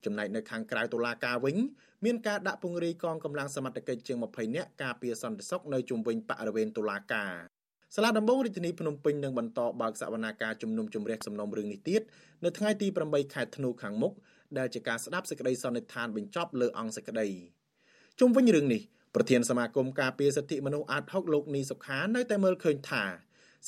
[0.04, 1.56] ចំណែកនៅខាងក្រៅតុលាការវិញ
[2.04, 7.55] មានការដាក់ពង្រាយកងកម្លាំងសមត្ថកិច្ចជាង20នាក់ការពារសន្តិសុខនៅជុំវិញបរិវេណតុលាការ
[7.95, 12.02] សាលាដំបងរាជធានីភ្នំពេញនឹងបន្តបើកសវនាការជំនុំជម្រះសំណុំរឿងនេះទៀត
[12.45, 14.12] នៅថ្ងៃទី8ខែធ្នូខាងមុខ
[14.59, 17.28] ដែលជាការស្ដាប់សេចក្តីសន្និដ្ឋានបញ្ចប់លើអង្គសេចក្តី
[18.21, 18.83] ជុំវិញរឿងនេះ
[19.14, 23.05] ប្រធានសមាគមការពារសិទ្ធិមនុស្សអាត6លោកនីសុខានៅតែមើលឃើញថា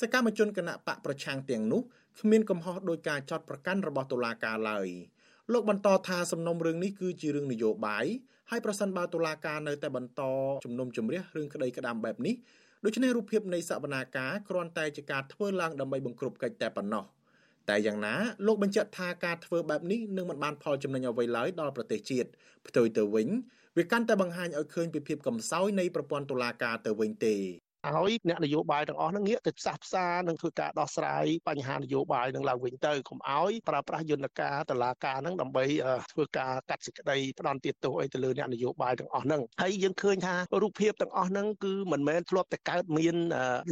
[0.01, 1.81] សកម្មជនគណៈបកប្រឆាំងទាំងនោះ
[2.19, 4.87] គ្មានកំហុសដោយការចោទប្រកាន់របស់តុលាការឡើយ
[5.53, 8.05] លោកបន្តថាសំណុំរឿងនេះគឺជារឿងនយោបាយ
[8.49, 10.21] ហើយប្រសិនបើតុលាការនៅតែបន្ត
[10.65, 12.35] ជំនុំជម្រះរឿងក្តីក្តាមបែបនេះ
[12.85, 17.03] ដូច្នេះរូបភាពនៃសវនាការគ្រាន់តែជាការធ្វើឡើងដើម្បីបង្ក្រប់កិច្ចតែប៉ុណ្ណោះ
[17.69, 18.13] តែយ៉ាងណា
[18.45, 22.29] លោកបញ្ជាក់ថាការធ្វើបែបនេះនឹងមិនបានផលចំណេញអ្វីឡើយដល់ប្រទេសជាតិ
[22.67, 23.27] ផ្ទុយទៅវិញ
[23.77, 27.35] វាកាន់តែបង្ហាញឲ្យឃើញពីភាពកំសោយនៃប្រព័ន្ធតុលាការទៅវិញទេ
[27.87, 35.63] ឲ្យអ្នកនយោបាយទាំងអស់ហ្នឹងងាកទៅផ្សះផ្សានិងធ្វើការដោះស្រាយបញ្ហានយោបាយនឹងឡើងវិញទៅកុំឲ្យប្រើប្រាស់យន្តការតឡាការហ្នឹងដើម្បី
[36.13, 43.15] ធ្វើការកាត់សេចក្តីផ្ដន់ទាទោសអីទៅលើអ្នកនយោបាយទាំងអស់ហ្នឹងហើយយើងឃើញថារូបភាពទាំងអស់ហ្នឹងគឺមិនមែនធ្លាប់តែកើតមាន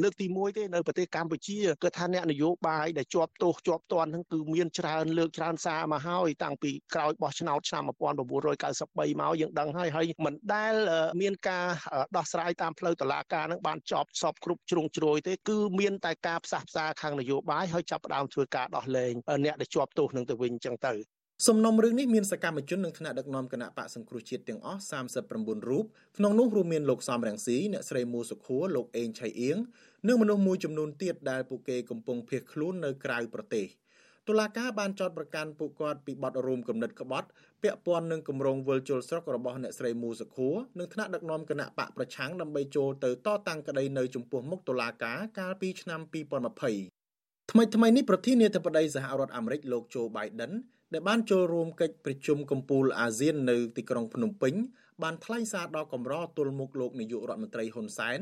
[0.04, 10.74] លើកទី1ទេនៅប្រទេសកម្ពុជាគឺថាអ្នកនយោបាយដែលជាប់ទោសជាប់ទណ្ឌហ្នឹងគឺមានច្រើនលើកច្រើនសារមកហើយតាំងពីក្រោយបោះឆ្នោតឆ្នាំ1993មកយើងដឹងហើយហើយមិនដែល
[11.22, 11.66] មានការ
[12.18, 19.14] ដោះស្រាយតាមផ្លូវតឡាការហ្នឹងបានចប់សពគ្រប់ជ្រុងជ្រោយទេគឺមានតែការផ្សះផ្សាខាងនយោបាយហើយចាប់ផ្ដើមធ្វើការដោះលែង
[19.46, 20.94] អ្នកដែលជាប់ទោសនឹងទៅវិញអញ្ចឹងទៅ
[21.48, 24.82] សំណុំរឿងនេះមានសកម្មជននិងថ្នាក់ដឹកនាំគណៈបកសង្គ្រោះជាតិទាំងអស់
[25.26, 25.86] 39រូប
[26.18, 29.58] ក្នុងនោះរួមមានលោកសំរងស៊ីអ្នកស្រីមូសុខួរលោកអេងឆៃអៀង
[30.08, 33.66] និងមនុស្សមួយចំនួនទៀតដែលពួកគេកំពុងភៀសខ្លួននៅក្រៅប្រទេស។
[34.28, 37.28] តុលាការបានចោទប្រកាន់ពួកគាត់ពីបទរួមគំនិតក្បត់
[37.64, 50.52] ពាក់ព័ន្ធនឹងគម្រោងវិលជុលស្រុករបស់អ្នកស្រីមូសុខួរនិងថ្នាក់ដឹកនាំគណៈបកប្រឆាំងដើម្បីចូលទៅតតាំងក្តីនៅចំពោះមុខតុលាការកាលពីឆ្នាំ2020ថ្មីថ្មីនេះប្រធានាធិបតីសហរដ្ឋអាមេរិកលោកโจ Biden
[50.94, 54.54] ដែលបានចូលរួមកិច្ចប្រជុំកំពូលអាស៊ាននៅទីក្រុងភ្នំពេញ
[55.04, 58.20] បានថ្លែងសារដល់កម្រទល់មុខលោកនាយករដ្ឋមន្ត្រីហ៊ុនសែន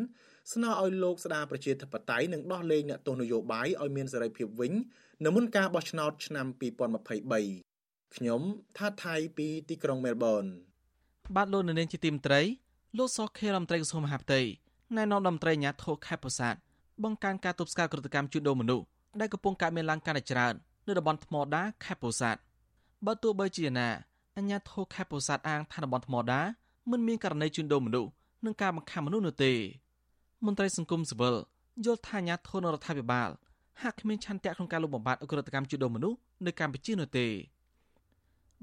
[0.53, 4.73] ស្នើឲ្យលោកស្ដារប្រជាធិបតេយ្យនិងដោះលែងអ្នកទោសនយោបាយឲ្យមានសេរីភាពវិញ
[5.25, 6.45] នៅមុនការបោះឆ្នោតឆ្នាំ
[7.11, 8.41] 2023ខ្ញុំ
[8.77, 10.43] ថាថៃពីទីក្រុងមែលប៊ន
[11.35, 12.41] បាទលោកនៅនាងជាទីមត្រី
[12.97, 14.41] លោកសខេរដ្ឋមន្ត្រីក្រសួងមហាផ្ទៃ
[14.95, 16.59] ណែនាំរដ្ឋមន្ត្រីអាញាធរខេត្តពោធិ៍សាត់
[17.03, 18.85] បង្កើនការទប់ស្កាត់ក្រតកម្មជួញដូរមនុស្ស
[19.19, 20.53] ដែលកំពុងកើតមានឡើងកាន់តែច្រើន
[20.87, 22.39] នៅតំបន់ថ្មដាខេត្តពោធិ៍សាត់
[23.05, 23.89] បើទោះបីជាណា
[24.37, 26.41] អាញាធរខេត្តពោធិ៍សាត់អាងថាតំបន់ថ្មដា
[26.91, 28.09] មិនមានករណីជួញដូរមនុស្ស
[28.45, 29.53] និងការបង្ខំមនុស្សនោះទេ
[30.43, 31.35] មន្ត្រីសង្គមស៊ីវិល
[31.85, 33.29] យល់ថាអាញាធរនរដ្ឋាភិបាល
[33.81, 37.25] ហាក់គ្មានឆន្ទៈក្នុងការលុបបំបាត់អ ுக ្រិតកម្មជួញដូរមនុស្សនៅកម្ពុជានោះទេ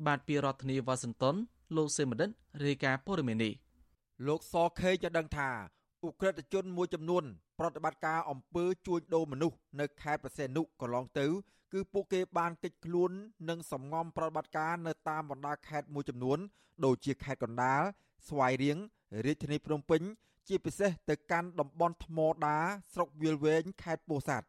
[0.06, 1.34] បាទពីរដ្ឋធានីវ៉ាស៊ីនតោន
[1.76, 2.28] លោកសេមឌិត
[2.64, 3.52] រាយការណ៍ព័ត៌មាននេះ
[4.26, 5.48] លោកសខេងបានដឹងថា
[6.02, 7.24] អ ுக ្រិតជនមួយចំនួន
[7.58, 11.26] ប្រតិបត្តិការអំពើជួញដូរមនុស្សនៅខេត្តប្រសេនុកន្លងទៅ
[11.72, 13.10] គឺពួកគេបានកិច្ចខ្លួន
[13.48, 16.38] និងសំងំប្រតិបត្តិការនៅតាមបណ្ដាខេត្តមួយចំនួន
[16.84, 17.82] ដូចជាខេត្តកណ្ដាល
[18.28, 18.76] ស្វាយរៀង
[19.26, 20.02] រាជធានីភ្នំពេញ
[20.48, 22.58] ជាពិសេសទៅកាន់តំបន់ថ្មដា
[22.92, 24.46] ស្រុកវាលវែងខេត្តពោធិ៍សាត់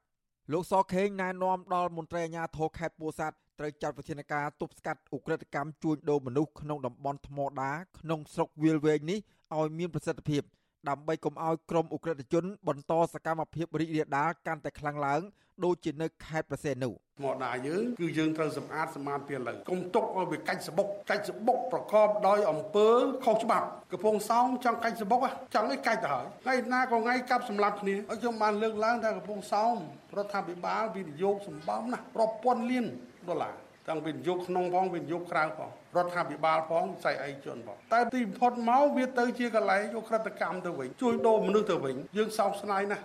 [0.51, 9.19] លោកសខេងណែនាំដល់មន្ត្រីអាជ្ញាធរខេត្តពោធិ៍សាត់ត្រូវចាត់វិធានការទប់ស្កាត់ឧក្រិដ្ឋកម្មជួញដូរមនុស្សក្នុងតំបន់ថ្មដាក្នុងស្រុកវាលវែងនេះ
[9.57, 10.41] ឲ្យមានប្រសិទ្ធភាព
[10.89, 15.21] ដើម្បីកុំឲ្យក្រុមឧក្រិដ្ឋជន បន្តសកម្មភាពរីករាលដាលកាន់តែខ្លាំងឡើង
[15.65, 16.89] ដូចជានៅខេត្តប្រសេនុ
[17.23, 22.89] មកដាយើងគឺយើងត្រូវសម្អាតសម្អាតពីលើកុំទុកឲ្យវាកាច់សបុកកាច់សបុកប្រកបដោយអំពើ
[23.25, 25.19] ខុសច្បាប់កំពង់សោមចង់កាច់សបុក
[25.53, 29.75] ចង់ឲ្យកាច់ទៅហើយថ្ងៃណាក៏ថ្ងៃកាប់សម្លាប់គ្នាឲ្យខ្ញុំបានលើកឡើងថាកំពង់សោម
[30.17, 32.85] រដ្ឋាភិបាលវិនិយោគសម្បំណាប្រព័ន្ធលាន
[33.29, 33.53] ដុល្លារ
[33.87, 43.03] ទាំងវិនិយោគក្នុងផងវិនិយោគក្រៅផងរដ្ឋាភិបាលផងស្អីអីជនផងតែទីបំផុតមកវាទៅជាកន្លែងយកក្រិតកម្មទៅវិញជួយដូរមនុស្សទៅវិញយើងសោកស្ដាយណាស់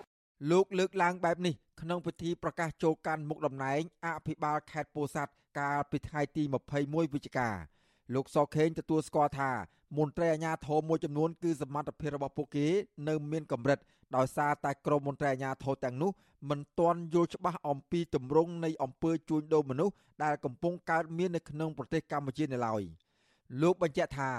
[0.51, 6.43] លោកលើកឡើងបែបនេះក្នុងពិធីប្រកាសចូលកាន់មុខតំណែងអភិបាលខេត្តពោធិ៍សាត់កាលពីថ្ងៃទី
[6.79, 7.51] 21វិច្ឆិកា
[8.15, 9.51] លោកសខេងទទួលស្គាល់ថា
[9.99, 12.67] មន្ត្រីអាជ្ញាធរមួយចំនួនគឺសមត្ថភាពរបស់ពួកគេ
[13.09, 13.79] នៅមានកម្រិត
[14.17, 16.11] ដោយសារតែក្រមមន្ត្រីអាជ្ញាធរទាំងនោះ
[16.51, 19.95] មិនទាន់យល់ច្បាស់អំពីទម្រង់នៃអំពើជួញដូរមនុស្ស
[20.25, 22.83] ដែលកំពុងកើតមាននៅក្នុងប្រទេសកម្ពុជានៅឡើយ
[23.63, 24.31] លោកបញ្ជាក់ថា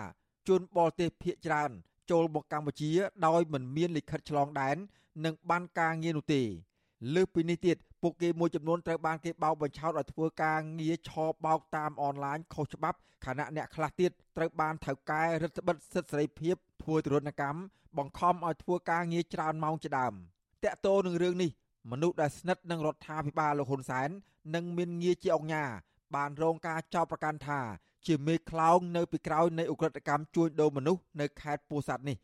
[0.50, 1.72] ជនបរទេសភៀសច្រើន
[2.12, 2.92] ចូលមកកម្ពុជា
[3.26, 4.78] ដោយមិនមានលិខិតឆ្លងដែន
[5.26, 6.42] និងបានការងារនោះទេ
[7.14, 11.12] លើសពីនេះទៀតពួកគេមួយចំនួនត្រូវបានគេបោកបញ្ឆោតឲ្យធ្វើការងារឆ
[11.46, 17.60] បោកតាមអនឡាញខុសច្បាប់ខណៈអ្នកខ្លះទៀតត្រូវបានថៅកែរដ្ឋបិទសិទ្ធិសេរីភាពធ្វើទរណកម្ម
[17.98, 20.14] បង្ខំឲ្យធ្វើការងារច្រើនម៉ោងជាដើម
[20.64, 21.52] តាក់ទោនឹងរឿងនេះ
[21.92, 24.10] មនុស្សដែលស្និទ្ធនឹងរដ្ឋាភិបាលលោកហ៊ុនសែន
[24.56, 25.72] និងមានងារជាអង្គការ
[26.16, 27.60] បានរងការចោទប្រកាន់ថា
[28.08, 32.18] ជាមេខ្លោងនៅពីក្រោយនៃអ ுக ្រិតកម្មជួញដូរមនុស្សនៅខេត្តពោធិ៍សាត់នេះ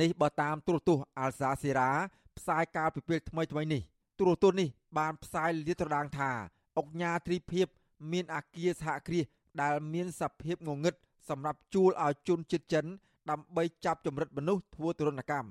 [0.00, 1.90] នេះបើតាមទូរទស្សន៍អាល់សាសេរ៉ា
[2.38, 3.82] ផ្សាយកាលពីពេលថ្មីថ្មីនេះ
[4.18, 6.30] ទូរទស្សន៍នេះបានផ្សាយលាតត្រដាងថា
[6.78, 7.66] អង្គញាត្រីភិប
[8.12, 9.24] មានអាគារសហគ្រាស
[9.62, 10.94] ដែលមានសភាពងងឹត
[11.28, 12.84] សម្រាប់ជួលឲ្យជនជាតិចិន
[13.30, 15.50] ដើម្បីចាប់ចម្រិតមនុស្សធ្វើទរណកម្ម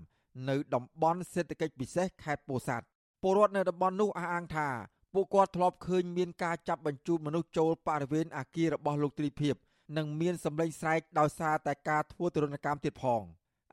[0.49, 2.85] នៅតំបន់សេដ្ឋកិច្ចពិសេសខេត្តពោធិ៍សាត់
[3.21, 4.67] ពលរដ្ឋនៅតំបន់នោះអះអាងថា
[5.13, 9.55] ពួកគាត់ធ្លាប់ឃើញមានការចាប់បញ្ជូនមនុស្សចូលបរិវេណអាគាររបស់លោកទ្រីភិប
[9.97, 13.21] និងមានសម្លេងស្រែកដោយសារតែការធ្វើទរណកម្មទៀតផង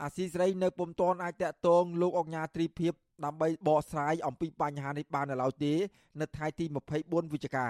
[0.02, 2.92] អាស៊ីសេរីនៅពុំទាន់អាចតាក់ទងលោកអង្ញាទ្រីភិប
[3.24, 5.72] ដើម្បីបកស្រាយអំពីបញ្ហានេះបាននៅឡើយទេ
[6.20, 6.64] នៅថ្ងៃទី
[6.98, 7.66] 24វិច្ឆិកា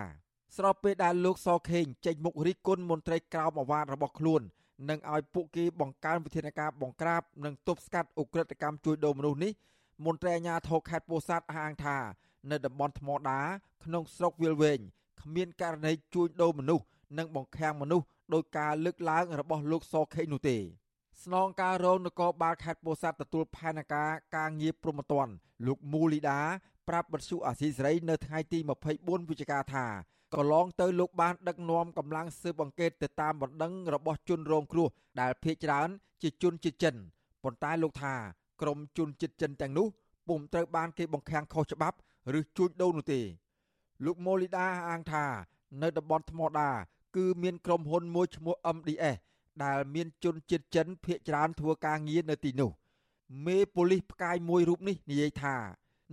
[0.56, 4.42] ស្របពេលដែលលោកសខេងចេញមុខរិះគន់មន្ត្រីក្រមអាវ៉ាតរបស់ខ្លួន
[4.88, 9.52] និងឲ្យពួកគេបង្កើនវិធានការបង្ក្រាបនិងទប់ស្កាត់អ ுக ្រិតកម្មជួញដូរមនុស្សនេះ
[10.06, 11.96] មន្ត្រីអាជ្ញាធរខេត្តពោធិ៍សាត់អះអាងថា
[12.50, 13.40] នៅតំបន់ថ្មដា
[13.84, 14.80] ក្នុងស្រុកវាលវែង
[15.20, 16.84] គ្មានករណីជួញដូរមនុស្ស
[17.18, 20.56] និងបង្ខាំងមនុស្សដោយការលើកឡើងរបស់លោកសខេងនោះទេ
[21.24, 25.28] ស្នងការរងនគរបាលខេត្តពោធិ៍សាត់ទទួលផែនការការងារព្រមត្តន
[25.66, 26.40] លោកមូលីដា
[26.88, 28.58] ប្រាប់បទសុអាស៊ីសេរីនៅថ្ងៃទី
[28.94, 29.86] 24វិច្ឆិកាថា
[30.34, 34.88] កន្លងទៅលោកបានដឹកនាំកម្លាំងស៊ើបអង្កេតទៅតាមបណ្ដឹងរបស់ជនរងគ្រោះ
[35.20, 35.88] ដែលភ ieck ច្រើន
[36.22, 36.94] ជាជនជាតិចិន
[37.42, 38.14] ប៉ុន្តែលោកថា
[38.62, 39.86] ក្រុមជនជាតិចិនទាំងនោះ
[40.28, 41.96] ពុំត្រូវបានគេបង្ខាំងខុសច្បាប់
[42.38, 43.20] ឬជួញដូរនោះទេ
[44.04, 45.24] លោកម៉ូលីដាអាងថា
[45.82, 46.70] នៅតំបន់ថ្មដា
[47.16, 49.16] គឺមានក្រុមហ៊ុនមួយឈ្មោះ MDS
[49.64, 52.70] ដែលមានជនជាតិចិនភ ieck ច្រើនធ្វើការងារនៅទីនោះ
[53.46, 55.56] មេប៉ូលីសផ្កាយមួយរូបនេះនិយាយថា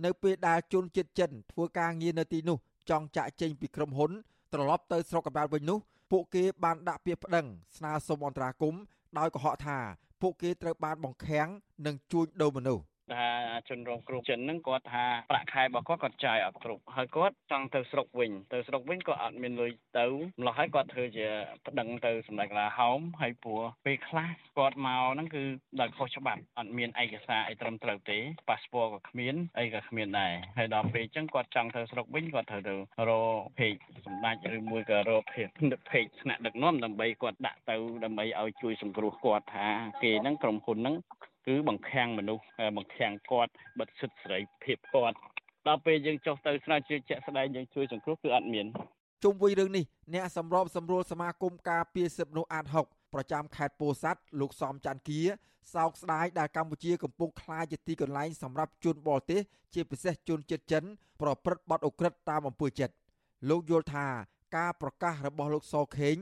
[0.04, 2.58] នៅពេលដែលជនជាតិចិនធ្វើការងារនៅទីនោះ
[2.90, 4.10] ចង់ចាក់ចេញពីក្រុមហ៊ុន
[4.52, 5.78] ត្រឡប់ទៅស្រុកកំណើតវិញនោះ
[6.10, 8.80] ពួកគេបានដាក់ពាក្យប្តឹងស្នើសុំអន្តរាគមន៍
[9.18, 9.78] ដោយកុហកថា
[10.20, 11.48] ពួកគេត្រូវបានបង្ខាំង
[11.86, 12.82] និងជួញដូរមនុស្ស
[13.14, 13.28] ថា
[13.68, 20.06] ជនរងគ្រោះចិនហ្នឹងគាត់ថាប្រាក់ខែរបស់គាត់គាត់ចាយអត់គ្រប់ហើយគាត់ចង់ទៅស្រុកវិញទៅស្រុកវិញក៏អត់មានលុយទៅ
[20.40, 21.26] ម្ល៉េះហើយគាត់ធ្វើជា
[21.66, 25.44] ប្តឹងទៅសម្ដេចកន្លាហោមហើយព្រោះពេលខ្លះគាត់មកហ្នឹងគឺ
[25.80, 28.18] ដោយខុសច្បាប់អត់មានឯកសារអីត្រឹមត្រូវទេ
[28.48, 32.74] ប៉ាសពតក៏គ្មានអីក៏គ្មានដែរហើយដល់ពេលអញ្ចឹងគាត់ចង់ទៅស្រុកវិញគាត់ត្រូវទៅ
[33.08, 33.72] រកភេក
[34.06, 35.46] សម្ដេចឬមួយក៏រកភេក
[35.90, 39.66] ភេកថ្នាក់ដឹកនាំដើម្បីគាត់ដាក់ទៅដើម្បីឲ្យជួយសង្គ្រោះគាត់ថា
[40.02, 40.96] គេហ្នឹងក្រុមហ៊ុនហ្នឹង
[41.48, 42.44] គឺបង្ខាំងមនុស្ស
[42.76, 45.16] បង្ខាំងគាត់បិទសិទ្ធិសេរីភាពគាត់
[45.68, 48.66] ដល់ពេលយើងចុះទៅស្រាវជ្រាវជាក់ស្ដែងយើងជួយសង្គ្រោះគឺអត់មាន
[49.24, 49.84] ជុំវិញរឿងនេះ
[50.14, 55.20] អ្នកសម្របសម្រួលសមាគមការពារសិទ្ធិមនុស្សអាត6ប្រចាំខេត្តពោធិ៍សាត់លោកសំច័ន្ទគា
[55.74, 59.40] សោកស្ដាយដែលកម្ពុជាកំពុងក្លាយជាទីកន្លែងសម្រាប់ជនបរទេស
[59.74, 60.84] ជាពិសេសជនជាតិចិន
[61.20, 62.94] ប្រព្រឹត្តបទឧក្រិដ្ឋតាមអំពើចិត្ត
[63.48, 64.06] លោកយល់ថា
[64.56, 66.16] ការប្រកាសរបស់លោកសខេង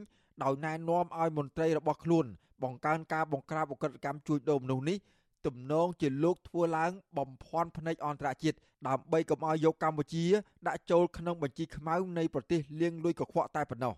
[0.44, 2.26] ដោយណែនាំឲ្យមន្ត្រីរបស់ខ្លួន
[2.62, 4.98] បង្កើនការបង្ក្រាបឧក្រិដ្ឋកម្មជួញដូរមនុស្សនេះ
[5.46, 8.56] ទំនងជាលោកធ្វើឡើងបំភាន់ភ្នែកអន្តរជាតិ
[8.88, 10.24] ដើម្បីកុំឲ្យយកកម្ពុជា
[10.68, 13.94] ដាក់ចូលក្នុងបញ្ជីខ្មៅនៃប្រទេសលាងលុយកខ្វក់តែប៉ុណ្ណោះ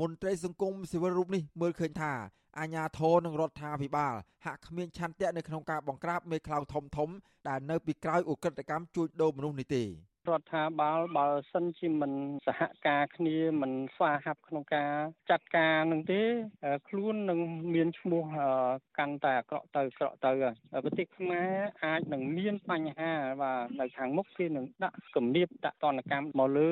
[0.00, 2.12] មន្ត្រីសង្គមស៊ីវិលរូបនេះមើលឃើញថា
[2.58, 7.08] អាញាធរនិងរដ្ឋាភិបាលហាក់គ្មានឆន្ទៈនៅក្នុងការបង្ក្រាបមេខ្លោងធំធំ
[7.48, 9.82] ដែលនៅពីក្រោយអ ுக ្រិតកម្មជួញដូរមនុស្សនេះទេ
[10.30, 12.12] រដ្ឋាភិបាលបើសិនជាមិន
[12.46, 14.92] សហការគ្នាមិនស្វាហាប់ក្នុងការ
[15.30, 16.22] ចាត់ការនឹងទេ
[16.88, 17.40] ខ្លួននឹង
[17.74, 18.24] មានឈ្មោះ
[18.98, 20.32] កាន់តែអាក្រក់ទៅអាក្រក់ទៅ
[20.84, 21.52] ប្រទេសខ្មែរ
[21.84, 26.70] អាចនឹងមានបញ្ហាបាទនៅខាងមុខគេនឹងដាក់គំនាបដាក់ទណ្ឌកម្មមកលើ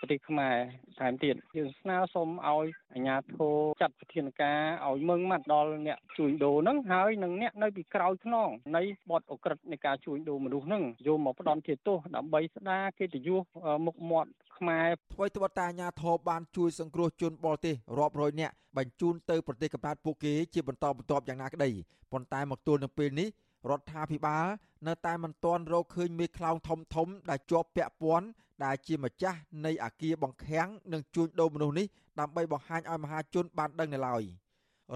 [0.00, 0.56] ប្រទេសខ្មែរ
[1.00, 13.42] ថែមទៀតយើងស្នើសុំឲ្យអាជ្ញាធរចាត់វិធានការឲ្យមឹងម៉ាត់ដល់អ្នកជួញដូរហ្នឹងហើយនឹងអ្នកនៅពីក្រោយខ្នងនៃបទអក្រិតនៃការជួញដូរមនុស្សហ្នឹងយកមកផ្ដន់ជាទោសដើម្បីស្ដារកិត្តិយស
[13.86, 21.70] មុខមាត់ខ្មែរថ្មីត្បិតតែអាញាធរបានជួយសង្គ្រោះជនបរទេសរាប់រយនាក់បញ្ជូនទៅប្រទេសកំណើតពួកគេជាបន្តបន្ទាប់យ៉ាងណាក្តី
[22.12, 23.28] ប៉ុន្តែមកទល់នឹងពេលនេះ
[23.70, 24.46] រដ្ឋាភិបាល
[24.86, 28.26] នៅតែមិនទាន់រកឃើញមេខ្លោងធំធំដែលជាប់ពាក់ព័ន្ធ
[28.64, 31.86] ដែលជាម្ចាស់នៃអាគារបង្ខាំងនិងជួញដូរមនុស្សនេះ
[32.20, 34.22] ដើម្បីបង្ហាញឲ្យមហាជនបានដឹងនៅឡើយ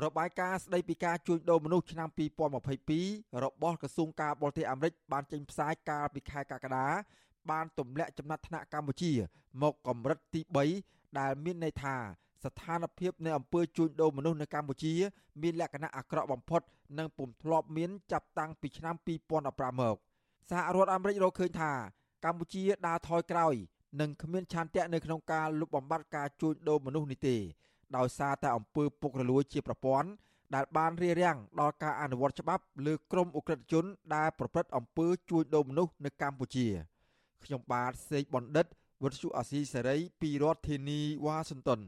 [0.05, 2.09] របាយការណ៍ស្ដីពីការជួញដូរមនុស្សឆ្នាំ
[2.77, 6.87] 2022របស់ក្រសួងការបរទេសអាមេរិកបានចេញផ្សាយកាលពីខែកក្កដា
[7.51, 9.13] បានទម្លាក់ចំណាត់ថ្នាក់កម្ពុជា
[9.63, 10.41] មកកម្រិតទី
[10.81, 11.97] 3ដែលមានន័យថា
[12.45, 14.93] ស្ថានភាពនៃអំពើជួញដូរមនុស្សនៅកម្ពុជា
[15.43, 16.61] មានលក្ខណៈអាក្រក់បំផុត
[16.99, 18.95] និងពុំធ្លាប់មានចាប់តាំងពីឆ្នាំ
[19.39, 19.97] 2015មក
[20.51, 21.73] សហរដ្ឋអាមេរិករកឃើញថា
[22.25, 23.55] កម្ពុជាដើរថយក្រោយ
[24.01, 27.37] និងគ្មានឆន្ទៈនៅក្នុងការលុបបំបាត់ការជួញដូរមនុស្សនេះទេ
[27.97, 30.09] ដោយសារតែអំពើពុករលួយជាប្រព័ន្ធ
[30.55, 36.67] ដែលបានរារាំងដល់ការអនុវត្តច្បាប់លើក្រុមអ ுக ្រិតជនដែលប្រព្រឹត្តអំពើជួញដូរមនុស្សនៅកម្ពុជា។
[37.47, 38.67] ខ្ញុំបាទសេកបណ្ឌិត
[39.03, 41.81] វុទ្ធុអាស៊ីសេរីពីរដ្ឋធានីវ៉ាស៊ីនតោន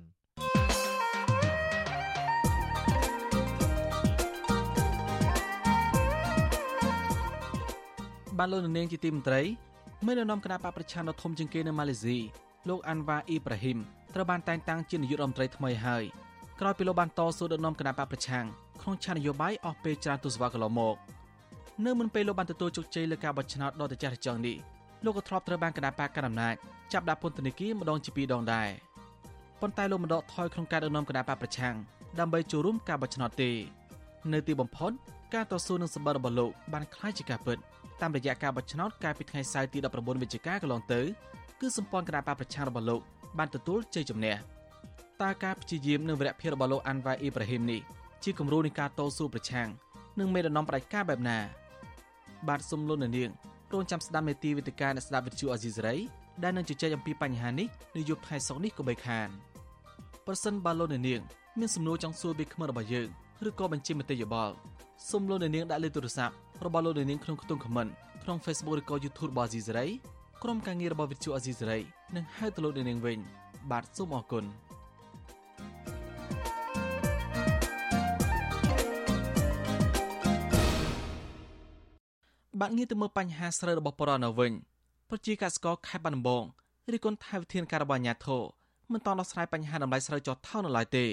[8.38, 9.42] បានលោកនាងជាទីមន្ត្រី
[10.06, 12.16] មេដឹកនាំគណៈបកប្រឆាំងដ៏ធំជាងគេនៅម៉ាឡេស៊ី
[12.68, 13.78] លោកអាន់វ៉ាអ៊ីប្រាហ៊ីម
[14.14, 16.04] ត្រូវបានតែងតាំងជានាយករដ្ឋមន្ត្រីថ្មីហើយ
[16.60, 18.44] ក្រោយពីលោកបានតស៊ូដឹកនាំគណៈបកប្រឆាំង
[18.80, 20.96] ក្នុងឆាននយោបាយអស់ពេលច្រើនទសវត្សរ៍កន្លងមក
[21.84, 26.55] នៅមុនពេលលោកបានទទួលជោគជ័យលើការបោះឆ្នោតដ៏ត្រចះត្រចង់នេះ លោកក៏ធ្លាប់ត្រូវបានគណៈបកកណ្ដាលអំណាច
[26.93, 28.69] ចាប់ដាក់ពន្ធនាគារម្ដងជាពីរដងដែរ
[29.61, 31.75] ប៉ុន្តែលោកមិនដកថយក្នុងការដឹកនាំគណៈបកប្រឆាំង
[32.19, 33.51] ដើម្បីចូលរួមការបោះឆ្នោតទេ
[34.33, 34.91] នៅទីបំផុត
[35.33, 37.57] ការតស៊ូនឹងសម្បត្តិរបស់លោកបានคล้ายជាការពិត
[38.01, 41.01] តាមរយៈការបោះឆ្នោតកាលពីថ្ងៃសៅរ៍ទី19វិច្ឆិកាកន្លងទៅ
[41.59, 43.01] គឺសម្ព័ន្ធគណៈបកប្រឆាំងរបស់លោក
[43.37, 44.35] បានទទួលជ័យជំនះ
[45.21, 47.81] តើការព្យាយាមនិងវរៈភាពរបស់លោកអាន់វ៉ាអ៊ីប្រាហ៊ីមនេះ
[48.23, 49.67] ជាគំរូនៃការតស៊ូប្រឆាំង
[50.19, 51.37] និងមេដឹកនាំផ្ដាច់ការបែបណា
[52.47, 53.31] បាទសុំលោកនាង
[53.72, 55.96] រងចាំស្ដាប់មេទីវិទ្យាអ្នកស្ដាប់វិទ្យុអាស៊ីសេរី
[56.42, 59.28] ដែលនឹងជជែកអំពីបញ្ហានេះនៅយប់ថ្ងៃសុក្រនេះក៏បីខាន
[60.26, 61.22] ប្រសិនបើលោកនាង
[61.58, 63.08] មានសំណួរចង់សួរពីក្មួយរបស់យើង
[63.48, 64.54] ឬក៏បញ្ជាមតិយោបល់
[65.10, 67.90] សូមលោកនាងដាក់លេខទូរស័ព្ទរបស់លោកនាងក្នុងខ្ទង់ comment
[68.22, 69.86] ក្នុង Facebook ឬក៏ YouTube របស់អាស៊ីសេរី
[70.42, 71.78] ក្រុមការងាររបស់វិទ្យុអាស៊ីសេរី
[72.16, 73.18] នឹងហៅទៅលោកនាងវិញ
[73.70, 74.44] បាទសូមអរគុណ
[82.60, 84.52] បាក់ងារទៅមើលបញ្ហាស្រូវរបស់បរណវិញ
[85.10, 86.44] ប្រជាកសិករខេត្តបាត់ដំបង
[86.92, 88.42] រិះគន់ថាវិធានការរបស់អាជ្ញាធរ
[88.92, 91.06] មិនតដោះស្រាយបញ្ហាតម្លៃស្រូវចុះថោកនៅឡើយទេ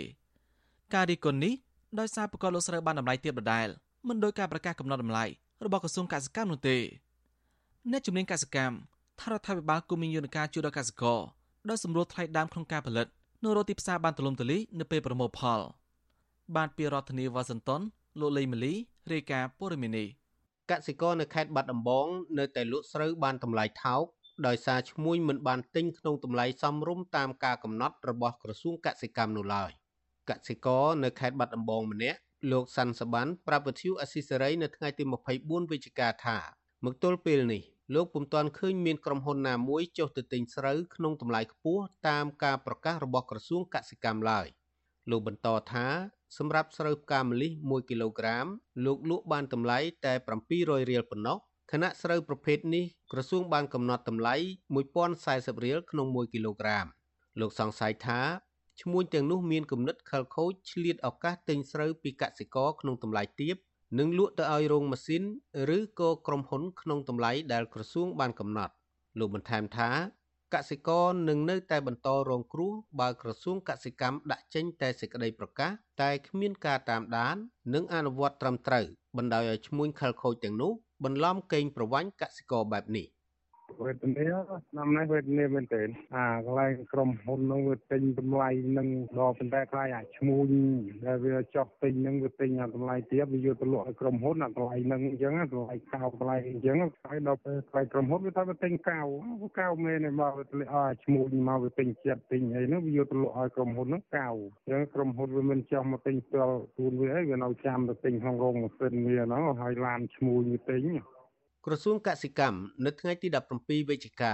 [0.93, 1.53] ការរិះគន់នេះ
[1.99, 3.67] ដោយសារប្រកបលោកស្រូវបានតម្លៃទាបដដែល
[4.07, 5.25] មិនដោយការប្រកាសកំណត់តម្លៃ
[5.65, 6.77] របស់ក្រសួងកសិកម្មនោះទេ
[7.91, 8.75] អ្នកជំនាញកសិកម្ម
[9.19, 11.19] ថារដ្ឋាភិបាលគុំមានយន្តការជួយដល់កសិករ
[11.69, 13.07] ដោយសម្រួលថ្លៃដើមក្នុងការផលិត
[13.43, 15.59] នៅរកទីផ្សារបានទូលំទូលាយនៅពេលប្រមូលផល
[16.55, 17.81] បានពីរដ្ឋធានីវ៉ាស៊ីនតោន
[18.19, 18.73] លោកលេីម៉ាលី
[19.11, 20.07] រាយការណ៍ព័ត៌មាននេះ
[20.71, 22.07] កសិករនៅខេត្តបាត់ដំបង
[22.39, 24.03] នៅតែលក់ស្រូវបានតម្លៃថោក
[24.47, 29.71] ដោយសារឈ្មួញមិនបានទិញក្នុងតម្លៃសមរម្យតាមការកំណត់របស់ក្រសួងកសិកម្មនោះឡើយ
[30.29, 32.19] កសិករនៅខេត្តបាត់ដំបងម្នាក់
[32.51, 35.03] លោកសាន់សបានប្រាប់វិទ្យុអស៊ីសេរីនៅថ្ងៃទី
[35.37, 36.37] 24វិច្ឆិកាថា
[36.85, 37.63] មកទល់ពេលនេះ
[37.95, 44.47] លោកពុំទាន់ឃើញមានក្រុមហ៊ុនណាមួយចុះទៅទិញស្រូវក្នុងតម្លៃខ្ពស់តាមការប្រកាសរបស់ក្រសួងកសិកម្មឡើយ
[45.09, 45.85] លោកបន្តថា
[46.37, 48.45] សម្រាប់ស្រូវផ្កាម្លិះ1គីឡូក្រាម
[48.85, 50.13] លោកលក់បានតម្លៃតែ
[50.51, 51.37] 700រៀលប៉ុណ្ណោះ
[51.71, 54.35] ខណៈស្រូវប្រភេទនេះក្រសួងបានកំណត់តម្លៃ
[54.99, 56.85] 1040រៀលក្នុង1គីឡូក្រាម
[57.39, 58.19] លោកសង្ស័យថា
[58.81, 63.55] ឈ្មួញទាំងនោះមានគំនិតខិលខូចឆ្លៀតឱកាសទិញស្រូវពីកសិករក្នុងតម្លៃទាប
[63.99, 65.23] និងលក់ទៅឲ្យរោងម៉ាស៊ីន
[65.77, 68.73] ឬក៏ក្រុមហ៊ុនក្នុងតម្លៃដែលក្រសួងបានកំណត់
[69.19, 69.89] លោកបន្ថែមថា
[70.53, 77.35] កសិករនឹងនៅតែបន្តរងគ្រោះបើក្រសួងកសិកម្មដាក់ចេញតែសេចក្តីប្រកាសតែគ្មានការតាមដាន
[77.73, 78.85] និងអនុវត្តត្រឹមត្រូវ
[79.17, 80.71] បណ្ដោយឲ្យឈ្មួញខិលខូចទាំងនោះ
[81.03, 83.05] បន្លំកេងប្រវ័ញ្ចកសិករបែបនេះ
[83.85, 84.27] វេទនា
[84.69, 88.87] ឆ្នាំនេះវេទនាមែនទែនអាកន្លែងក្រុមហ៊ុននឹងវាទិញតម្លៃនឹង
[89.19, 90.41] ដល់ប៉ុន្តែខ្លាយអាឈ្មោះ
[91.05, 98.99] ដែលវាចោះទិញនឹងវាទិញអាតម្លៃទាបវាយកទៅលក់ឲ្យក្រុមហ៊ុនអាតម្លៃនឹងអញ្ចឹងតម្លៃកៅតម្លៃអញ្ចឹងហើយដល់ពេលខ្លាយក្រុមហ៊ុនវាថាវាទិញកៅ
[99.41, 110.83] វាកៅមែនមកវាទិញអាឈ្មោះមកវាទិញចិត្តទិញអីហ្នឹងវាយកទៅលក់ឲ្យក្រុមហ៊ុនហ្នឹងកៅអញ្ចឹងក្រុមហ៊ុនវាមិនចោះមកទិញផ្ទាល់ខ្លួនវាអីវានៅចាំទៅទិញក្នុងរោងម៉ាស៊ីនវាហ្នឹងហើយឡានឈ្មោះវាទិញ
[111.67, 113.27] ក្រសួងកសិកម្មនៅថ្ងៃទី
[113.59, 114.33] 17វិច្ឆិកា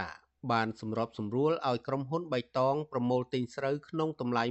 [0.52, 4.44] បានសម្របសម្រួលឲ្យក្រុមហ៊ុនបៃតងប្រមូលទិញស្រូវក្នុងតម្លៃ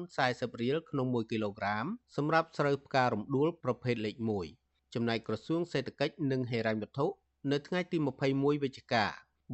[0.00, 4.16] 1040រៀលក្នុង1គីឡូក្រាមសម្រាប់ស្រូវផ្ការំដួលប្រភេទលេខ
[4.56, 7.06] 1ចំណែកក្រសួងសេដ្ឋកិច្ចនិងហិរញ្ញវត្ថុ
[7.52, 7.98] នៅថ្ងៃទី
[8.30, 9.04] 21វិច្ឆិកា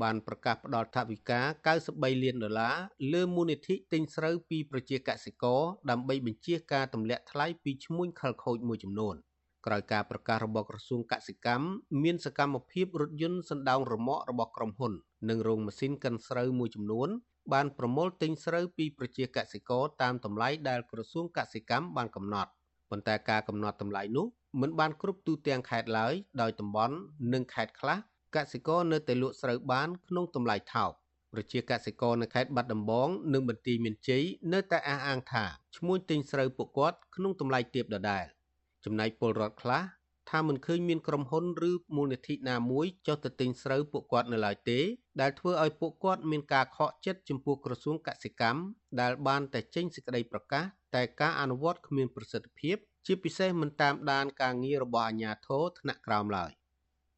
[0.03, 1.41] បានប្រកាសផ្តល់ថវិកា
[1.83, 2.77] 93លានដុល្លារ
[3.13, 9.17] លើមូលនិធិទិញស្រូវពីប្រជាកសិករដើម្បីបញ្ជាការទម្លាក់ថ្លៃពីឈ្មួញខលខូចមួយចំនួន។
[9.67, 11.67] ក្រោយការប្រកាសរបស់ក្រសួងកសិកម្ម
[12.03, 14.93] មានសកម្មភាពរថយន្តសណ្ដោងរមាក់របស់ក្រុមហ៊ុន
[15.29, 17.09] និងរោងម៉ាស៊ីនកិនស្រូវមួយចំនួន
[17.53, 22.51] បានប្រមូលទិញស្រូវពីប្រជាកសិករតាមតម្លៃដែលក្រសួងកសិកម្មបានកំណត់
[22.91, 24.27] ប៉ុន្តែការកំណត់តម្លៃនោះ
[24.61, 26.97] មិនបានគ្រប់ទូទាំងខេត្តឡើយដោយតំបន់
[27.33, 27.99] និងខេត្តខ្លះ
[28.37, 30.91] កសិករនៅតែលក់ស្រូវបានក្នុងតម្លៃថោក
[31.33, 35.45] ប្រជាកសិករនៅខេត្តបាត់ដំបងនិងបន្ទាយមានជ័យនៅតែអះអាងថា
[35.77, 38.25] ឈ្មោះទិញស្រូវពួកគាត់ក្នុងតម្លៃទាបដដែល។
[38.86, 39.84] ចំណែកពលរដ្ឋខ្លះ
[40.30, 44.80] ថាមិនឃើញមានក្រុមហ៊ុនឬមូលនិធិណាមួយចុះទៅទិញស្រូវពួកគាត់នៅឡើយទេ
[45.22, 48.62] ដែលធ្វើឲ្យពួកគាត់មានការខកចិត្តចំពោះក្រសួងកសិកម្ម
[49.02, 56.52] ដែលបានតែចេញសេចក្តីប្រកាសតែការអនុវត្តគ្មានប្រសិទ្ធភាពជាពិសេសមិនតាមដានការងាររបស់អាជ្ញាធរថ្នាក់ក្រោមឡើយ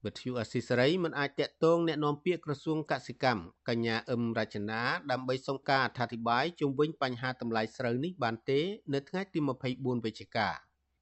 [0.05, 8.61] វិទ្យុអស៊ីសេរីមិនអាចតាក់ទងแนะនាំពាក្យក្រសួងកសិកម្មកញ្ញាអឹមរចនាដើម្បីសុំការអធិប្បាយជុំវិញបញ្ហាតម្លៃស្រូវនេះបានទេ
[8.93, 9.39] នៅថ្ងៃទី
[9.73, 10.49] 24វិច្ឆិកា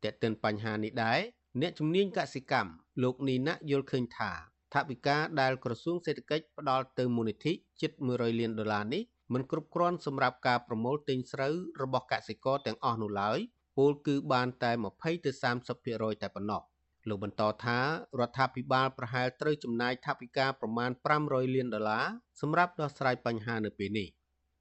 [0.04, 1.20] តេតិនបញ្ហានេះដែរ
[1.60, 2.70] អ្នកជំនាញកសិកម្ម
[3.02, 4.30] លោកនីណាយល់ឃើញថា
[4.74, 13.38] ថវិកាដែលក្រសួងសេដ្ឋកិច្ចផ្ដល់ទៅមូលនិធិជិត100លានដុល្លារនេះមិនគ្រប់គ្រាន់សម្រាប់ការប្រមូលទិញស្រូវរបស់កសិករទាំងអស់នោះឡើយ
[13.76, 15.30] ពលគឺបានតែ20ទៅ
[15.72, 16.62] 30%តែប៉ុណ្ណោះ
[17.08, 17.78] លោកបន្តថា
[18.18, 20.90] រដ្ឋាភិបាលប្រហែលត្រូវចំណាយថវិកាប្រមាណ
[21.22, 22.06] 500លានដុល្លារ
[22.40, 24.08] សម្រាប់ដោះស្រាយបញ្ហានៅពេលនេះ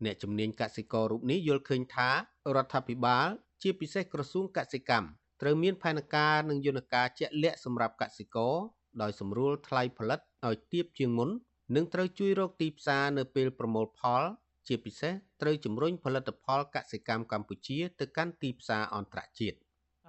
[0.05, 2.15] អ្នកជំនាញកសិកររូបនេះយល់ឃើញថារ
[2.63, 3.27] ដ្ឋាភិបាល
[3.61, 5.07] ជាពិសេសក្រសួងកសិកម្ម
[5.41, 8.55] ត្រូវមានផែនការនិងយន្តការជាក់លាក់សម្រាប់កសិករ
[9.01, 11.29] ដោយសម្រួលថ្លៃផលិតឲ្យទាបជាងមុន
[11.75, 14.23] និងត្រូវជួយរកទីផ្សារនៅពេលប្រមូលផល
[14.67, 19.57] ជាពិសេសត្រូវជំរុញផលិតផលកសិកម្មកម្ពុជាទៅកាន់ទីផ្សារអន្តរជាតិ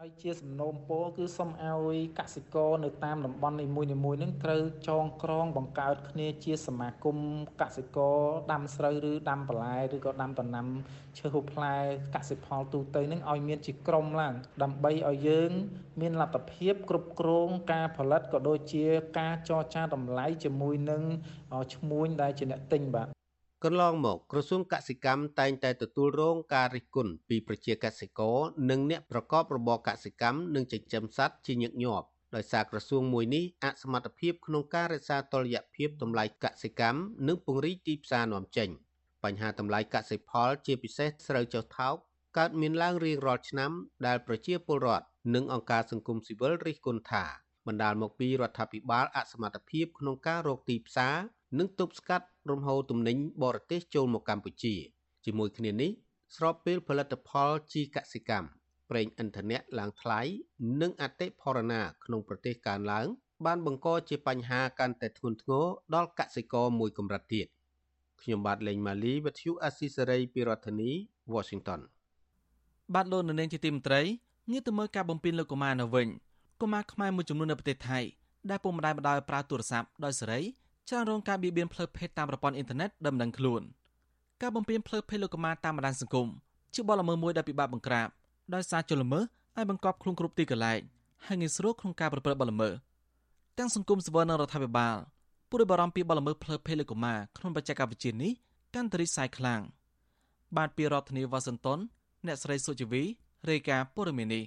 [0.02, 3.88] ហើយជាសំណូមពរគឺសូមឲ្យកសិករនៅតាមតំបន់នីមួយៗ
[4.22, 7.16] នឹងត្រូវចងក្រងបង្កើតគ្នាជាសមាគម
[7.60, 8.18] កសិករ
[8.52, 10.66] ដាំស្រូវឬដាំបន្លែឬក៏ដាំដំណាំ
[11.18, 11.76] ឈើហូបផ្លែ
[12.14, 15.50] កសិផលទូទៅនឹងឲ្យមានជាក្រុមឡើងដើម្បីឲ្យយើង
[16.00, 18.86] មានលទ្ធភាពគ្រប់គ្រងការផលិតក៏ដូចជា
[19.18, 21.02] ការចរចាតម្លៃជាមួយនឹង
[21.74, 23.19] ឈ្មួញដែលជាអ្នកទិញបាទ
[23.64, 28.38] កន្លងមកក្រសួងកសិកម្មតែងតែទទួលរងការរិះគន់ពីប្រជាកសិករ
[28.70, 38.68] និងអ្នកប្រកបរបរកសិកម្មនិងចិញ្ចឹមសត្វជាញឹកញាប់ដោយសារក្រសួងមួយនេះអសមត្ថភាពក្នុងការរក្សាតុល្យភាពតម្លៃកសិកម្មនិងពង្រីកទីផ្សារនាំចេញ
[39.24, 41.94] បញ្ហាតម្លៃកសិផលជាពិសេសស្រូវចុះថោក
[42.38, 43.72] កើតមានឡើងរៀងរាល់ឆ្នាំ
[44.06, 47.24] ដែលប្រជាពលរដ្ឋនិងអង្គការសង្គមស៊ីវិលរិះគន់ថា
[47.66, 51.16] បណ្ដាលមកពីរដ្ឋាភិបាលអសមត្ថភាពក្នុងការរកទីផ្សារ
[51.58, 54.74] និងទប់ស្កាត់រំហូរទំនិញបរទេសចូលមកកម្ពុជា
[55.24, 55.90] ជាមួយគ្នានេះ
[56.36, 58.48] ស្របពេលផលិតផលជីកសិកម្ម
[58.90, 60.20] ប្រេងឥន្ធនៈឡើងថ្លៃ
[60.80, 63.06] និងអតិផរណាក្នុងប្រទេសកើនឡើង
[63.46, 67.46] បានបង្កជាបញ្ហាកាន់តែធ្ងន់ធ្ងរដល់កសិករមួយកម្រិតទៀត
[68.22, 70.90] ខ្ញុំបាទលេងម៉ាលីវិទ្យុអស៊ីសេរីពីរដ្ឋធានី
[71.34, 71.80] Washington
[72.94, 74.02] បាទលោកនៅនាងជាទីមត្រី
[74.50, 76.08] ងាកទៅមើលការបំពេញលោកកុមារនៅវិញ
[76.60, 78.00] កុមារខ្មែរមួយចំនួននៅប្រទេសថៃ
[78.50, 80.40] ដែលពុកម្ដាយម្ដាយប្រើទូរស័ព្ទដោយសេរី
[80.90, 83.62] ច្រើនរងការបៀតបៀនផ្លូវភេទតាមប្រព័ន្ធអ៊ីនធឺណិតដំណឹងខ្លួន
[84.42, 86.28] ការបំពេញផ្លូវភេទលោកកុមារតាមបណ្ដាញសង្គម
[86.74, 88.08] ជាបទល្មើសមួយដែលពិបាកបង្ក្រាប
[88.54, 89.24] ដោយសារជនល្មើស
[89.56, 90.80] អាចបង្កប់ខ្លួនគ្រប់ទីកន្លែង
[91.26, 92.72] ហើយងាយស្រួលក្នុងការប្រព្រឹត្តបទល្មើស
[93.58, 94.96] ទាំងសង្គមស៊ីវិលនិងរដ្ឋាភិបាល
[95.48, 98.32] ពុទ្ធបារម្ភពីបទល្មើសផ្លូវភេទលោកកុមារក្នុងបច្ចេកវិទ្យានេះ
[98.74, 99.60] កាន់តែរីកសាយខ្លាំង
[100.56, 101.78] បាទពីរដ្ឋធានីវ៉ាស៊ីនតោន
[102.26, 103.02] អ្នកស្រីសុជីវី
[103.50, 104.42] រាយការណ៍ព័ត៌មាននេះ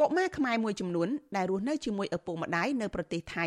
[0.00, 3.46] កុមារខ្មែរមួយចំនួនដែលរស់នៅជាមួយឪពុកម្ដាយនៅប្រទេសថៃ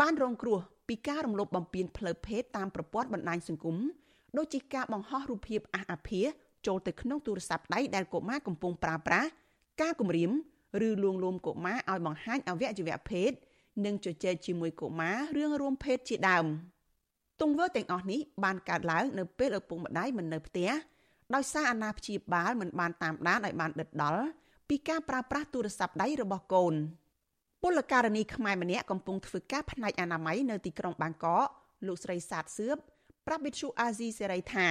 [0.00, 3.76] បានរងគ្រោះ ពីការរំលោភបំពានផ្លូវភេទតាមប្រព័ន្ធបណ្ដាញសង្គម
[4.36, 6.26] ដូចជាការបង្ហោះរូបភាពអះអាភាស
[6.66, 9.28] ចូលទៅក្នុងទូរស័ព្ទដៃដែលកុមារកំពុងប្រើប្រាស់
[9.82, 10.30] ការគំរាម
[10.86, 13.30] ឬលួងលោមកុមារឲ្យបង្ហាញអវយវៈភេទ
[13.84, 16.46] និងជជែកជាមួយកុមាររឿងរួមភេទជាដើម
[17.40, 20.70] ទង្វើទាំងអស់នេះបានកើតឡើងនៅពេលឪពុកម្ដាយមិននៅផ្ទះ
[21.34, 24.24] ដោយសារអាណាព្យាបាលមិនបានតាមដានឲ្យបានដិតដល់
[24.68, 26.74] ពីការប្រើប្រាស់ទូរស័ព្ទដៃរបស់កូន។
[27.66, 31.46] ពលករនីខ្មែរម្នាក់កំពុងធ្វើការផ្នែកអនាម័យនៅទីក្រុងបាងកក
[31.86, 32.76] លោកស្រីសាទសឿប
[33.26, 34.66] ប្រាប់វិទ្យុអាស៊ីសេរីថា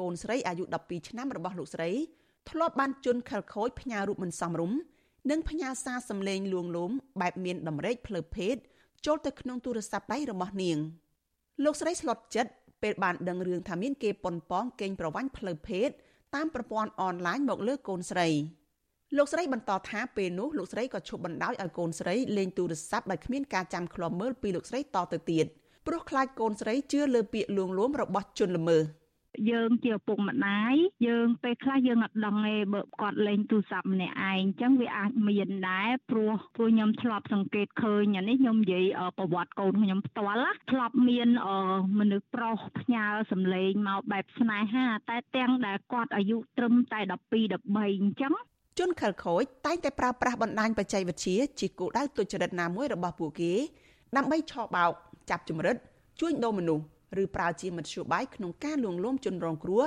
[0.00, 1.90] កូនស្រីអាយុ12ឆ្នាំរបស់លោកស្រី
[2.50, 4.78] ធ្លាប់បានជន់ខលខូចផ្ញើរូបមិនសមរម្យ
[5.30, 8.56] និងផ្ញើសារសម្លេងលួងលោមបែបមានតម្រេកផ្លូវភេទ
[9.06, 10.78] ចូលទៅក្នុងទូរស័ព្ទដៃរបស់នាង
[11.64, 15.88] លោកស្រីស្លុតចិត្តពេលបានដឹងរឿងថាមានគេប៉ុនប៉ងកេងប្រវ័ញ្ចផ្លូវភេទ
[16.34, 18.28] តាមប្រព័ន្ធអនឡាញមកលើកូនស្រី។
[19.16, 25.46] លោកស្រីបន្តថាពេលនោះលោកស្រីក៏ឈប់បណ្ដោយឲ្យកូនស្រីលេងទូរស័ព្ទដោយគ្មានការចាំឃ្លាំមើលពីលោកស្រីតទៅទៀត
[25.86, 28.84] ព្រោះខ្លាចកូនស្រីជឿលើពាក្យលួងលោមរបស់ជនល្មើស
[29.50, 30.74] យើងជាឪពុកម្ដាយ
[31.08, 38.86] យើងពេលខ្លះយើងអត់ដឹងទេបើគាត់លេងទូរស័ព្ទម្នាក់ឯងអញ្ចឹងវាអាចមានដែរព្រោះព្រោះខ្ញុំធ្លាប់សង្កេតឃើញអានេះខ្ញុំនិយាយ
[39.18, 41.28] ប្រវត្តិកូនខ្ញុំផ្ទាល់ណាធ្លាប់មាន
[41.98, 48.34] មនុស្សប្រុសផ្ញើសម្លេងមកបែបស្នេហា តែទាំងដែលគាត់អាយុត្រឹមតែ12 13អញ្ចឹង
[48.80, 53.52] ជនខិលខូចតែងតែប្រើប្រាស់បណ្ដាញបច្ចេកវិទ្យាជាគោលដៅទុច្ចរិតណាមួយរបស់ពួកគេ
[54.16, 54.92] ដើម្បីឆោបោក
[55.30, 55.76] ចាប់ជំរិត
[56.20, 56.84] ជួញដូរមនុស្ស
[57.22, 59.84] ឬប្រើជាមធ្យោបាយក្នុងការលួងលោមជនរងគ្រោះ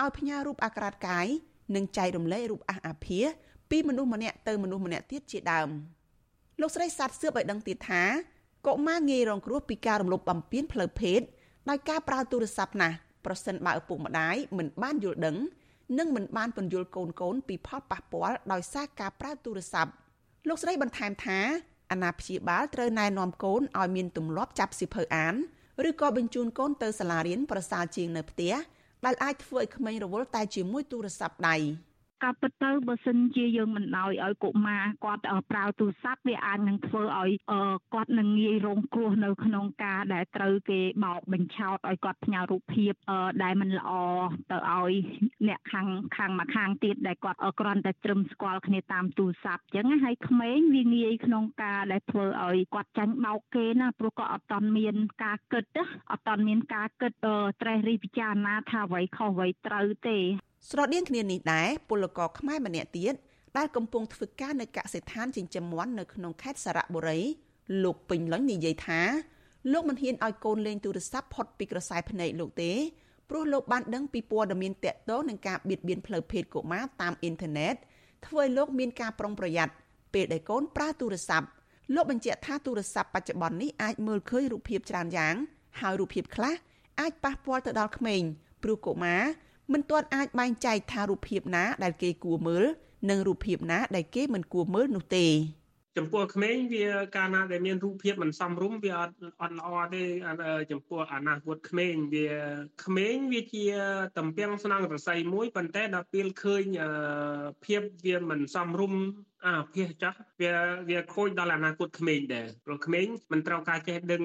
[0.00, 1.26] ឲ្យផ្ញើរូបអាក្រាតកាយ
[1.74, 3.24] និងចែករំលែករូបអះអាភាស
[3.70, 5.68] ពីមនុស្សម្នាក់ទៅមនុស្សម្នាក់ទៀតជាដើម
[6.60, 8.02] លោកស្រីសាទសឿបឲ្យដឹងទៀតថា
[8.66, 11.20] កុមារងាយរងគ្រោះពីការរំលោភបំពានផ្លូវភេទ
[11.68, 15.36] ដោយការប្រើទូរស័ព្ទណាស់ប្រសិនបើឪពុកម្ដាយមិនបានយល់ដឹង
[15.98, 19.92] និងមិនបានពន្យល់កូនកូនពីផលប៉ះពាល់ដោយសារការប្រើទូរស័ព្ទ
[20.48, 21.38] លោកស្រីបន្ថែមថា
[21.90, 25.34] អាណាព្យាបាលត្រូវណែនាំកូនឲ្យមានទម្លាប់ចាប់សិភៅអាន
[25.88, 28.54] ឬក៏បញ្ជូនកូនទៅសាលារៀនប្រសើរជាងនៅផ្ទះ
[29.04, 31.56] ដែលអាចធ្វើឲ្យក្មេងរវល់តែជាមួយទូរស័ព្ទដៃ។
[32.24, 37.30] ការពិតទៅបើសិនជាយើងមិនដោយឲ្យកុមារគាត់ប្រើទូរស័ព្ទវាអាចនឹងធ្វើឲ្យ
[37.94, 42.92] គាត់នឹងងាយរងគ្រោះនៅក្នុងការដែលត្រូវគេបោកបញ្ឆោតឲ្យគាត់ផ្ញើរូបភាព
[43.42, 43.90] ដែលមិនល្អ
[44.50, 44.92] ទៅឲ្យ
[45.48, 55.64] អ្នកខាងខាងមកខាងទៀតដែលគាត់គ្រាន់តែត្រឹមស្គាល់គ្នាតាមទូរស័ព្ទអញ្ចឹងហើយក្មេងវាងាយក្នុងការដែលធ្វើឲ្យគាត់ចាញ់បោកគេណាព្រោះគាត់អត់តន់មានការគិត
[56.10, 57.12] អត់តន់មានការគិត
[57.62, 60.18] ត្រេះរិះពិចារណាថាអ្វីខុសអ្វីត្រូវទេ
[60.68, 63.14] ស្រដៀងគ្នានេះដែរពលករខ្មែរម្នាក់ទៀត
[63.56, 67.20] ដែលកំពុងធ្វើការនៅកសិដ្ឋានចិញ្ចឹមមាន់នៅក្នុងខេត្តសារៈបុរី
[67.84, 69.00] លោកពេញលុញនិយាយថា
[69.72, 72.72] លោកមិនហ៊ានឲ្យកូនលេងទូរស័ព្ទផុតពីក្រសែភ្នែកលោកទេ
[73.30, 77.74] ព្រោះលោកបានដឹងពីព័ត៌មានតាក់ទងនឹងការបៀតបៀនផ្លូវភេទកុមារតាមអ៊ីនធឺណិត
[78.26, 79.72] ធ្វើឲ្យលោកមានការប្រុងប្រយ័ត្ន
[80.14, 81.48] ពេលដែលកូនប្រើទូរស័ព្ទ
[81.94, 85.34] លោកបញ្ជាក់ថាទូរស័ព្ទបច្ចុប្បន្ននេះអាចមើលឃើញរូបភាពច្រើនយ៉ាង
[85.80, 86.54] ហើយរូបភាពខ្លះ
[87.00, 88.22] អាចប៉ះពាល់ទៅដល់ក្មេង
[88.62, 89.22] ព្រោះកុមារ
[89.72, 92.64] មិនទាន់អាចបែងចែកថារូបភាពណាដែលគេគួរមើល
[93.10, 95.26] និងរូបភាពណាដែលគេមិនគួរមើលនោះទេ
[95.98, 100.04] ចំពោះក្មេងវាកាលណាដែលមានរូបភាពមិនសមរម្យវាអត់អត់ល្អទេ
[100.70, 102.28] ចំពោះអនាគតក្មេងវា
[102.84, 103.66] ក្មេងវាជា
[104.18, 106.64] តំពាំងស្នងរស័យមួយប៉ុន្តែដល់ពេលឃើញ
[107.64, 109.00] ភាពវាមិនសមរម្យ
[109.46, 110.52] អាភាសចាស់វា
[110.90, 114.22] វាខូចដល់អនាគតក្មេងដែរព្រោះក្មេងមិនត្រូវការចេះដឹង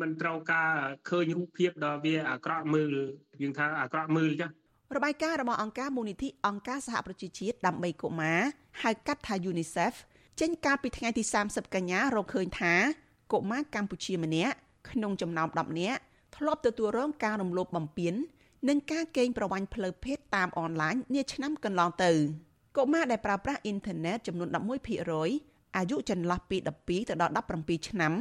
[0.00, 0.70] មិនត្រូវការ
[1.10, 2.94] ឃើញរូបភាពដល់វាអាក្រក់មើល
[3.42, 4.54] យើងថាអាក្រក់មើលចាស់
[4.96, 8.40] របាយការណ៍របស់អង្គការមូលនិធិអង្គការសហប្រជាជាតិដើម្បីកុមារ
[8.82, 9.94] ហៅកាត់ថា UNICEF
[10.40, 12.74] ចេញកាលពីថ្ងៃទី30កញ្ញារកឃើញថា
[13.32, 14.54] កុមារកម្ពុជាម្នាក់
[14.90, 16.00] ក្នុងចំណោម10នាក់
[16.36, 18.14] ធ្លាប់ទទួលរងការរំលោភបំពាន
[18.68, 22.12] និងការកេងប្រវ័ញ្ចផ្លូវភេទតាមអនឡាញនាឆ្នាំកន្លងទៅ
[22.76, 24.48] កុមារដែលប្រើប្រាស់អ៊ីនធឺណិតចំនួន
[25.12, 27.32] 11%អាយុចន្លោះពី12ទៅដល់
[27.62, 28.12] 17ឆ្នាំ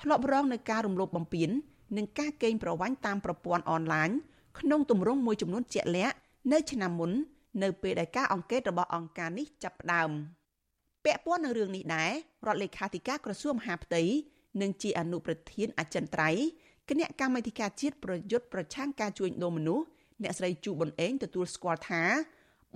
[0.00, 1.50] ធ្លាប់រងនឹងការរំលោភបំពាន
[1.96, 4.10] និងការកេងប្រវ័ញ្ចតាមប្រព័ន្ធអនឡាញ
[4.60, 6.16] ក្នុងទម្រង់មួយចំនួនជាក់លាក់
[6.52, 7.10] នៅឆ្នាំមុន
[7.62, 10.12] នៅពេលដែលការអង្កេតរបស់អង្គការនេះចាប់ផ្ដើម។
[11.04, 12.12] ពាក់ព័ន្ធនឹងរឿងនេះដែរ
[12.46, 14.02] រដ្ឋលេខាធិការក្រសួងមហាផ្ទៃ
[14.60, 16.44] និងជាអនុប្រធានអចិន្ត្រៃយ៍
[16.88, 19.84] គណៈកម្មាធិការជាតិប្រយុទ្ធប្រឆាំងការជួញដូរមនុស្ស
[20.22, 22.02] អ្នកស្រីជូប៊ុនអេងទទួលស្គាល់ថា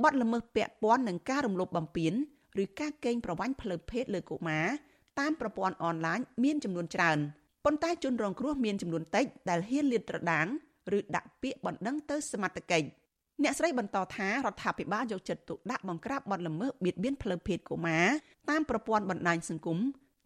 [0.02, 2.12] បទល្មើសពាក់ព័ន្ធនឹងការរំលោភបំពាន
[2.62, 4.66] ឬការកេងប្រវ័ញ្ចផ្លូវភេទលើកុមារ
[5.20, 7.18] តាមប្រព័ន្ធអនឡាញមានចំនួនច្រើន
[7.64, 10.46] ប៉ុន្តែជនរងគ្រោះមានចំនួនតិចដែលហ៊ានលាតត្រដាង
[10.96, 12.86] ឬដាក់ពាក្យបណ្ដឹងទៅសមត្ថកិច្ច
[13.42, 18.06] អ្នកស្រីបន្តថារដ្ឋាភិបាលយកចិត្តទុកដាក់បង្ក្រាបបទល្មើសបៀតបៀនផ្លូវភេទកុមារ
[18.50, 19.78] តាមប្រព័ន្ធបណ្ដាញសង្គម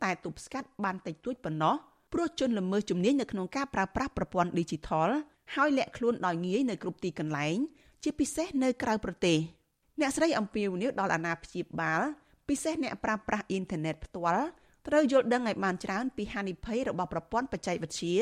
[0.04, 1.74] តែទប់ស្កាត់បានតិចតួចប៉ុណ្ណោះ
[2.12, 5.09] ព្រោះជនល្មើសជំនាញនៅក្នុងការប្រើប្រាស់ប្រព័ន្ធ Digital
[5.54, 7.57] ហើយលាក់ខ្លួនដោយងាយនៅគ្រប់ទីកន្លែង
[8.02, 9.38] ជាពិសេសនៅក្រៅប្រទេស
[10.00, 12.02] អ្នកស្រីអំពាវនាវដល់អាណាព្យាបាល
[12.48, 14.44] ពិសេសអ្នកប្រើប្រាស់អ៊ីនធឺណិតផ្ទាល់
[14.88, 18.16] ត្រូវយល់ដឹងឲ្យបានច្រើនពីហានិភ័យរបស់ប្រព័ន្ធបច្ចេកវិទ្យា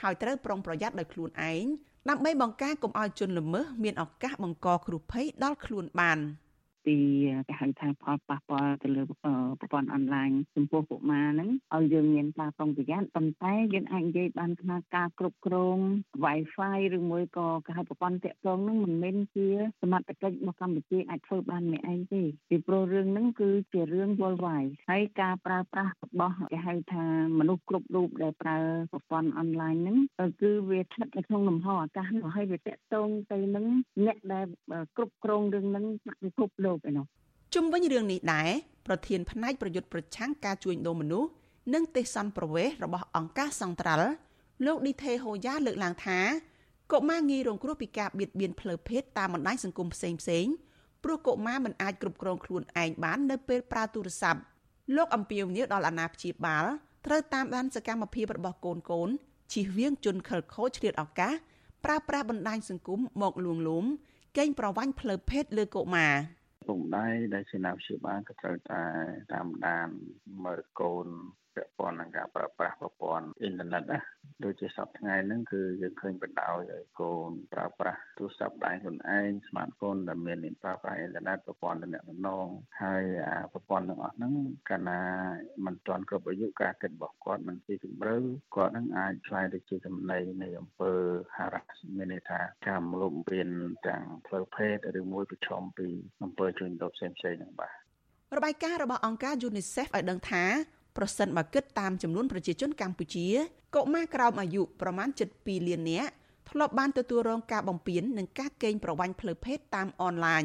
[0.00, 1.64] ហើយត្រូវប្រុងប្រយ័ត្នដោយខ្លួនឯង
[2.08, 6.18] ដើម្បីបង្ការកុំឲ្យជនល្មើសមានឱកាសបង្កគ្រោះភ័យដល់ខ្លួនបាន។
[6.86, 6.96] ពី
[7.48, 15.76] គេហៅថាផលប៉ះពាល់ទៅលើប្រព័ន្ធអនឡាញចំពោះកុមារហ្នឹងឲ្យយើងមានការប្រុងប្រយ័ត្នប៉ុន្តែយើងអាចនិយាយបានថាការគ្រប់គ្រង
[16.24, 19.48] Wi-Fi ឬមួយក៏គេហៅប្រព័ន្ធតាក់ទងហ្នឹងមិនមែនជា
[19.82, 27.04] សមត្ថកិច្ចរបស់កម្ពុជាអាចធ្វើបានម្នាក់ឯងទេពីព្រោះរឿងហ្នឹងគឺជារឿងវល់វាយហើយការប្រើប្រាស់របស់គេហៅថា
[27.38, 28.58] មនុស្សគ្រប់រូបដែលប្រើ
[28.92, 29.96] ប្រព័ន្ធអនឡាញហ្នឹង
[30.42, 33.66] គឺវាស្ថិតនៅក្នុងលំហអាកាសនោះហើយវាតាក់ទងទៅនឹង
[34.06, 34.46] អ្នកដែល
[34.96, 35.84] គ្រប់គ្រងរឿងហ្នឹង
[36.24, 37.06] ពិភពលោកឯនោះ
[37.54, 38.48] ជុំវិញរឿងនេះដែរ
[38.86, 41.30] ប្រធានផ្នែកប្រយុទ្ធប្រឆាំងការជួញដូរមនុស្ស
[41.74, 44.10] និងទេសន្តប្រវេសរបស់អង្គការសង្ត្រាល់
[44.66, 46.18] លោកឌីថេហូយ៉ាលើកឡើងថា
[46.92, 50.46] កុមារងាយរងគ្រោះពីការបៀតបៀនផ្លូវភេទតាមបណ្ដាញសង្គមផ្សេងផ្សេង
[51.04, 54.40] ព្រោះកុមារមិនអាចគ្រប់គ្រងខ្លួនឯងបាននៅពេលប្រើទូរស័ព្ទ
[54.96, 56.64] លោកអំពាវនាវដល់អាណាព្យាបាល
[57.06, 59.08] ត្រូវតាមដានសកម្មភាពរបស់កូនកូន
[59.52, 61.34] ជិះវៀងជនខិលខូចឆ្លៀតឱកាស
[61.84, 63.84] ប្រើប្រាស់បណ្ដាញសង្គមមកលួងលោម
[64.38, 66.14] កេងប្រវ័ញ្ចផ្លូវភេទលើកុមារ
[66.66, 68.82] ពុកម្ដាយដែលជាអ្នកវិទ្យាបាលក៏ត្រូវតែ
[69.32, 69.88] តាមដាន
[70.44, 71.06] មើលកូន
[71.56, 73.98] ពាក់ព័ន្ធនឹងការប្រើប្រាស់ប្រព័ន្ធអ៊ីនធឺណិតណា
[74.44, 82.46] ដូចជាសប្តាហ៍ថ្ងៃហ្នឹងគឺយើងឃើញបណ្ដោយឲ្យកូនប្រើប្រាស់ទូរស័ព្ទដៃខ្លួនឯង smartphone ដែលមានប្រើប្រាស់អ៊ីនធឺណិតប្រព័ន្ធទំនាក់ទំនង
[82.82, 84.32] ហើយអាប្រព័ន្ធទាំងអស់ហ្នឹង
[84.70, 85.00] កាលណា
[85.64, 88.16] មិនទាន់គ្រប់អាយុការគិតរបស់គាត់មិនជាជម្រៅ
[88.56, 90.92] គាត់នឹងអាចឆ្លៃទៅជាចំណីនៃអំពើ
[91.36, 93.48] harass មានន័យថាការមលុបពៀន
[93.88, 95.88] ទាំងផ្លូវភេទឬមួយប្រឈមពី
[96.22, 97.74] អំពើជួញដូរផ្សេងៗហ្នឹងបាទ
[98.36, 100.44] របាយការណ៍របស់អង្គការ UNICEF ឲ្យដឹងថា
[100.96, 103.26] ប្រសិនបើគិតតាមចំនួនប្រជាជនកម្ពុជា
[103.74, 106.10] កុមារក្រោមអាយុប្រមាណ7.2លាននាក់
[106.50, 110.44] ធ្លាប់បានទទួលរងការបំពាននិងការកេងប្រវ័ញ្ចផ្លូវភេទតាមអនឡាញ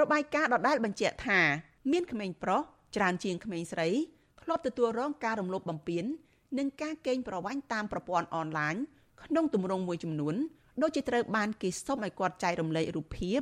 [0.00, 1.40] របាយការណ៍ដដែលបញ្ជាក់ថា
[1.92, 2.60] មានក្មេងប្រុស
[2.96, 3.88] ច្រើនជាងក្មេងស្រី
[4.42, 6.04] ធ្លាប់ទទួលរងការរំលោភបំពាន
[6.58, 8.74] និងការកេងប្រវ័ញ្ចតាមប្រព័ន្ធអនឡាញ
[9.24, 10.34] ក្នុងទម្រង់មួយចំនួន
[10.82, 13.40] ដូចជាត្រូវបានគេសុំឲ្យគាត់ចែករំលែករូបភាព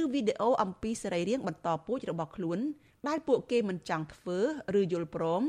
[0.00, 2.58] ឬវីដេអូអំពីសរីរាង្គបន្តពូជរបស់ខ្លួន
[3.08, 4.38] ដែលពួកគេមិនចង់ធ្វើ
[4.80, 5.42] ឬយល់ព្រម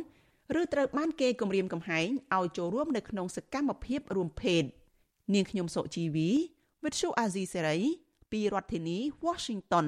[0.59, 4.63] ឬត្រូវបានគេគំរាមកំហែងឲ្យចូលរួមនៅក្នុងសកម្មភាពរួមភេទ
[5.33, 6.29] នាងខ្ញុំសុជីវី
[6.83, 7.77] វិទ្យុអាស៊ីសេរី
[8.31, 9.87] ពីរដ្ឋធានី Washington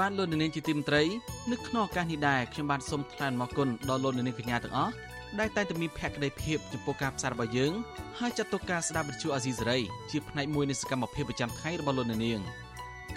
[0.00, 1.02] បានលោកនាងជាទីមត្រី
[1.52, 4.92] នៅក្នុងឱកាសនេះដែរខ្ញុំបានសូមថ្លែងអំណរគុណដល់លោកនាងកញ្ញាទាំងអស់
[5.40, 7.72] ដែលតែងតែមានភក្ដីភាពចំពោះការផ្សាយរបស់យើង
[8.18, 9.78] ហើយចាត់ទុកការស្ដាប់វិទ្យុអាស៊ីសេរី
[10.10, 12.40] ជាផ្នែកមួយនៃសកម្មភាពប្រចាំថ្ងៃរបស់លោកនាង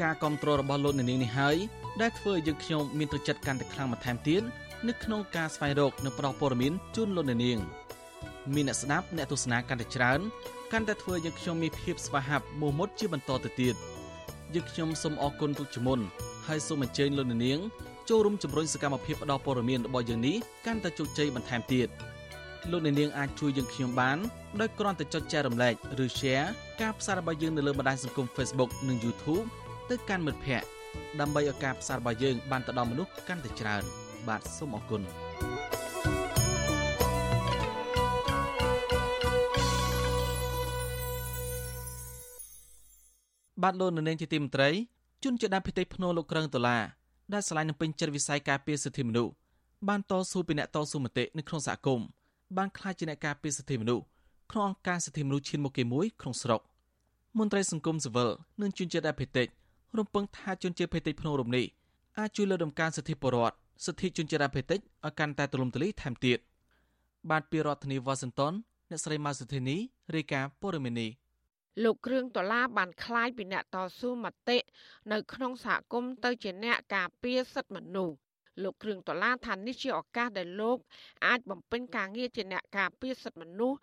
[0.01, 1.57] ការគ្រប់គ្រងរបស់លោកនាងនេះហើយ
[2.01, 4.41] ដែលធ្វើឲ្យយើងខ្ញុំមានទឹកចិត្តកាន់តែខ្លាំងបន្ថែមទៀត
[4.87, 7.59] នៅក្នុងការស្វែងរកនិងផ្តល់ព័ត៌មានជូនលោកនាង
[8.55, 10.19] មានអ្នកស្ដាប់អ្នកទស្សនាកាន់តែច្រើន
[10.71, 13.75] កាន់តែធ្វើឲ្យយើងខ្ញុំមានភាពស្វាហាប់មោះមុតជាបន្តទៅទៀត
[14.53, 15.99] យើងខ្ញុំសូមអរគុណទុកជាមុន
[16.47, 17.59] ហើយសូមអញ្ជើញលោកនាង
[18.09, 21.87] ចូលរួមជំរុញសកម្មភាពផ្តល់ព័ត៌មានរបស់យើងនេះកាន់តែជោគជ័យបន្ថែមទៀត
[22.71, 24.17] លោកអ្នកនាងអាចជួយយើងខ្ញុំបាន
[24.59, 26.47] ដោយគ្រាន់តែចុចចែករំលែកឬ Share
[26.81, 29.45] ការផ្សាយរបស់យើងនៅលើបណ្ដាញសង្គម Facebook និង YouTube
[29.89, 30.67] ទៅកាន់មិត្តភ័ក្តិ
[31.19, 33.83] ដើម្បីឲ្យការផ្សាយរបស់យើងបានទៅដល់មនុស្សកាន់តែច្រើន
[34.27, 35.01] បាទសូមអរគុណ
[43.63, 44.69] បាទលោកនៅនាងជាទីមន្ត្រី
[45.23, 46.83] ជនជាដើមភិតិភ្នោលោកក្រឹងដុល្លារ
[47.33, 49.31] ដែលឆ្លៃនឹងពេញចិត្តវិស័យការពារសិទ្ធិមនុស្ស
[49.87, 52.07] បានតស៊ូពីអ្នកតស៊ូមតិនៅក្នុងសហគមន៍
[52.57, 54.03] បានក្លាយជាអ្នកការពារសិទ្ធិមនុស្ស
[54.51, 56.61] ក្នុងអង្គការសិទ្ធិមនុស្សឈានមុខគេមួយក្នុងស្រុក
[57.37, 58.29] មន្ត្រីសង្គមស៊ីវិល
[58.61, 59.47] និងជនជាតិអភិតិច
[59.97, 61.65] រំពឹងថាជនជាតិភេតិចភ្នំរំនេះ
[62.17, 63.55] អាចជួយលើកដំកើងសិទ្ធិពលរដ្ឋ
[63.85, 66.39] សិទ្ធិជនជាតិអភិតិចឲ្យកាន់តែទូលំទូលាយថែមទៀត
[67.29, 68.53] បាទពីរដ្ឋធានីវ៉ាស៊ីនតោន
[68.89, 69.77] អ្នកស្រីម៉ៅសុធីនី
[70.15, 71.09] រាយការណ៍ព័ត៌មាននេះ
[71.84, 74.58] លោកគ្រឿងដុល្លារបានคล้ายពីអ្នកតស៊ូមតិ
[75.12, 78.16] នៅក្នុងសហគមន៍ទៅជាអ្នកការពារសិទ្ធិមនុស្ស
[78.62, 80.78] លោកគ្រឿងដុល្លារថានេះជាឱកាសដែលលោក
[81.26, 83.78] អាចបំពេញការងារជាអ្នកការពារសិទ្ធិមនុស្ស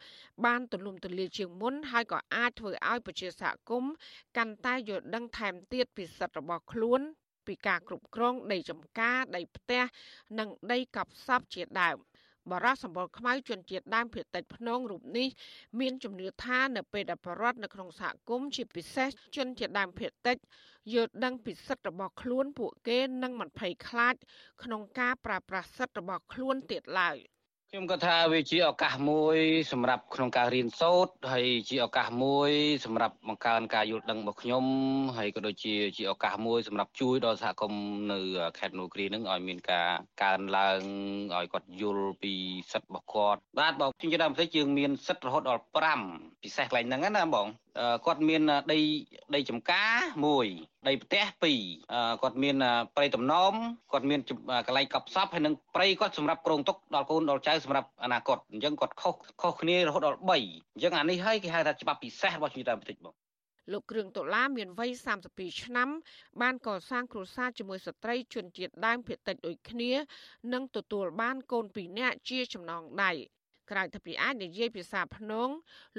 [0.45, 3.93] បានទូលំទូលាយជាងមុនហើយក៏អាចធ្វើឲ្យប្រជាសហគមន៍
[4.37, 7.01] កាន់តែយល់ដឹងថែមទៀតពីសិទ្ធិរបស់ខ្លួន
[7.47, 9.83] ពីការគ្រប់គ្រងដីចម្ការដីផ្ទះ
[10.39, 11.97] និងដីកប់សពជាដើម
[12.52, 15.28] បរោះសម្បល់ខ្មៅជនជាតិដើមភាគតិចភ្នងរូបនេះ
[15.80, 20.36] មានជំនឿថានៅពេលដែលបរតនៅក្នុងសហគមន៍ជាពិសេសជនជាតិដើមភាគតិច
[20.94, 24.14] យល់ដឹងពីសិទ្ធិរបស់ខ្លួនពួកគេនឹងមិនភ័យខ្លាច
[24.62, 27.18] ក្នុងការប្រើប្រាស់សិទ្ធិរបស់ខ្លួនទៀតឡើយ។
[27.74, 29.38] ខ្ញុំក៏ថាវាជាឱកាសមួយ
[29.72, 32.50] សម្រាប់ក្នុងការរៀនសូត្រហើយជាឱកាសមួយ
[32.84, 34.64] សម្រាប់បង្កើនការយល់ដឹងរបស់ខ្ញុំ
[35.16, 38.18] ហើយក៏ដូចជាជាឱកាសមួយសម្រាប់ជួយដល់សហគមន៍នៅ
[38.58, 39.88] ខេត្តនូគ្រីនឹងឲ្យមានការ
[40.22, 40.80] កើនឡើង
[41.36, 42.32] ឲ្យគាត់យល់ពី
[42.72, 45.62] សិទ្ធិរបស់គាត់បាទបងជាដើមផ្សេងយើងមានសិទ្ធិរហូតដល់
[46.02, 47.48] 5ពិសេសកន្លែងហ្នឹងណាបង
[48.06, 48.80] គាត់មានដី
[49.34, 49.98] ដីចំការ
[50.42, 51.24] 1ដីផ្ទះ
[51.72, 52.56] 2គាត់មាន
[52.96, 53.54] ព្រៃតំណម
[53.92, 54.20] គាត់មាន
[54.66, 63.14] កន្លែងកប់សពហើយនឹងព្រៃគាត់សម្រាប់ក្រងទុកដល់កូនដល់ចៅសម្រាប់អនាគតអញ្ចឹងគាត់ខុសខុសគ្នារហូតដល់3អញ្ចឹងអានេះហើយគេហៅថាច្បាប់ពិសេសរបស់ជំនាញបន្តិចបង
[63.72, 64.90] លោកគ្រឿងដុល្លារមានវ័យ
[65.26, 65.88] 32ឆ្នាំ
[66.42, 69.92] បានកសាងគ្រួសារជាមួយស្ត្រីជនជាតិដើមភាគតិចដូចគ្នា
[70.52, 73.12] និងទទួលបានកូន2នាក់ជាចំណងដៃ
[73.70, 75.48] ក្រៅទៅពីអាចនិយាយភាសាភ្នង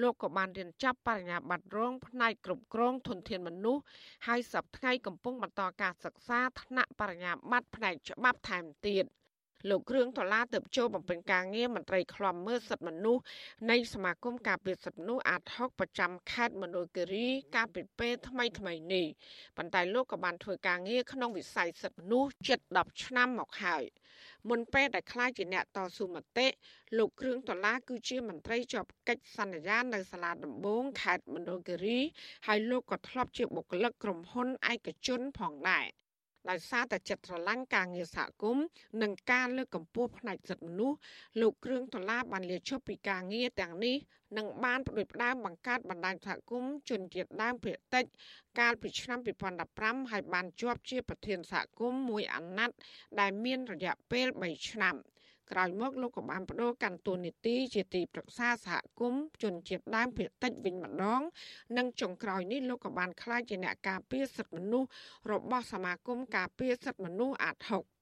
[0.02, 3.84] លោកក៏បានរៀនចប់បរិញ្ញាបត្ររងផ្នែកគ្រប់គ្រងធនធានមនុស្ស
[4.28, 9.06] ហើយសប្តាហ៍កំពុងបន្តការសិក្សាថ្នាក់បរិញ្ញាបត្រផ្នែកច្បាប់ថែមទៀត
[9.70, 13.22] លោកគ្រឿងដុល្លារទៅចូលបំពេញការងារមន្ត្រីខ្លំមើលសិទ្ធិមនុស្ស
[13.72, 19.06] នៃសមាគមការពារសិទ្ធិមនុស្សអាត6ប្រចាំខេត្តមណ្ឌលគិរីកាលពីពេលថ្មីថ្មីនេះ
[19.58, 23.84] ប៉ុន្តែលោកក៏បានធ្វើការងារក្នុងវិស័យសិទ្ធិមនុស្សជិត10ឆ្នាំមកហើយ
[24.50, 26.48] មុនពេលដែលខ្លាចជាអ្នកតស៊ូមតិ
[26.98, 32.00] លោកគ្រឿងដុល្លារគឺជាមន្ត្រីជាប់កិច្ចសន្យានៅសាលាដំបងខេត្តមណ្ឌលគិរី
[32.48, 35.86] ហើយលោកក៏ធ្លាប់ជាបុគ្គលិកក្រុមហ៊ុនឯកជនផងដែរ
[36.50, 38.66] ដោយសារតែចិត្តស្រឡាញ់ការងារសហគមន៍
[39.02, 40.98] និងការលើកកម្ពស់ផ្នែកសិទ្ធិមនុស្ស
[41.42, 43.96] លោកគ្រឿងដុល្លារបានលាឈប់ពីការងារទាំងនេះ
[44.38, 48.06] និងបានផ្ដួចផ្ដើមបង្កើតបណ្ដាញសហគមន៍ជនជាតិដើមភាគតិច
[48.60, 49.20] កាលពីឆ្នាំ
[49.66, 52.78] 2015ហើយបានជាប់ជាប្រធានសហគមន៍មួយអាណត្តិ
[53.20, 54.96] ដែលមានរយៈពេល3ឆ្នាំ។
[55.52, 61.22] ក្រោយមកលោកក៏បានបដូរកាន់តួនាទីជាទីប្រឹក្សាសហគមន៍ជនជាតិដើមភាគតិចវិញម្ដង
[61.78, 64.90] និងចុងក្រោយនេះលោកក៏បានក្លាយជាអ្នកការពារសិទ្ធិមនុស្ស
[65.32, 67.96] របស់សមាគមការពារសិទ្ធិមនុស្សអាត6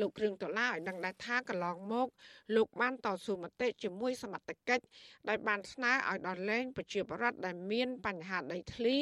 [0.00, 2.08] លោកគ្រឿងដុល្លារឲ្យដឹងដែរថាកន្លងមក
[2.56, 4.84] លោកបានតស៊ូមតិជាមួយសមត្ថកិច្ច
[5.28, 8.96] ដោយបានស្នើឲ្យដល់លែងប្រជាពលរដ្ឋដែលមានបញ្ហាដីធ្លី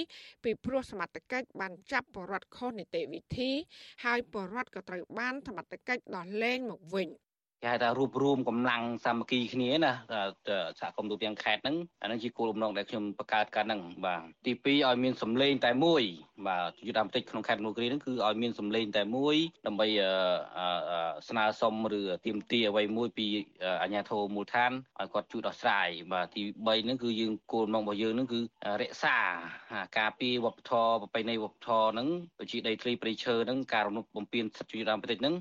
[0.45, 3.51] ពីព្រោះសមត្ថកិច្ចបានចាប់ពលរដ្ឋខុសនីតិវិធី
[4.05, 7.09] ហើយពលរដ្ឋក៏ត្រូវបានសមត្ថកិច្ចដោះលែងមកវិញ
[7.63, 9.93] គេហៅថារួបរวมកម្លាំងសាមគ្គីគ្នាណា
[10.81, 16.03] សហគមន៍ទូទាំងខេត្តហ្នឹងអាហ្នឹងជាគោលបំណងដែលខ្ញុំបង្កើតកាលហ្នឹងបាទទី2ឲ្យមានសម្លេងតែមួយ
[16.47, 19.37] បាទយុទ្ធតាមតិចក្នុងខេត្តមនោគរីហ្នឹងគឺឲ្យមានសម្លេងតែមួយ
[19.67, 19.87] ដើម្បី
[21.29, 23.27] ស្នើសុំឬទាមទារអ្វីមួយពី
[23.83, 28.41] អាជ្ញាធរមូលដ្ឋានឲ្យគាត់ជួយដោះស្រាយបាទទី3ហ្នឹងគឺយើងគោលបំណងរបស់យើងហ្នឹងគឺ
[28.83, 29.19] រក្សា
[29.99, 35.37] ការពារវប្បធម៌ប្រពៃណីវប្បធម៌ហ្នឹងដូចជាដីធ្លីព្រៃឈើហ្នឹងការរំលោភបំពានសិទ្ធិយុត្តិធម៌ប្រតិហ្នឹង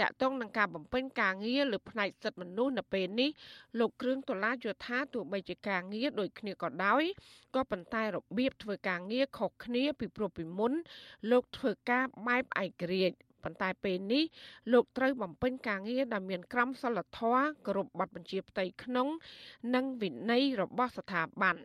[0.00, 3.30] តកតងនឹងការបំពេញការងារលើផ្នែកសិទ្ធិមនុស្សនៅពេលនេះ
[3.78, 7.02] លោកគ្រឿងដុល្លារយល់ថាទោះបីជាការងារដូចគ្នាក៏ដោយ
[7.54, 10.72] ក៏ប៉ុន្តែរបៀបធ្វើការងារខុសគ្នាពីព្រោះពីមុន
[11.30, 14.24] លោកធ្វើការបែបឯករាជ្យប៉ុន្តែពេលនេះ
[14.72, 19.08] លោកត្រូវបំពេញការងារដែលមានក្រមសីលធម៌គោរពបទបញ្ជាផ្ទៃក្នុង
[19.74, 21.56] និងវិន័យរបស់ស្ថាប័ន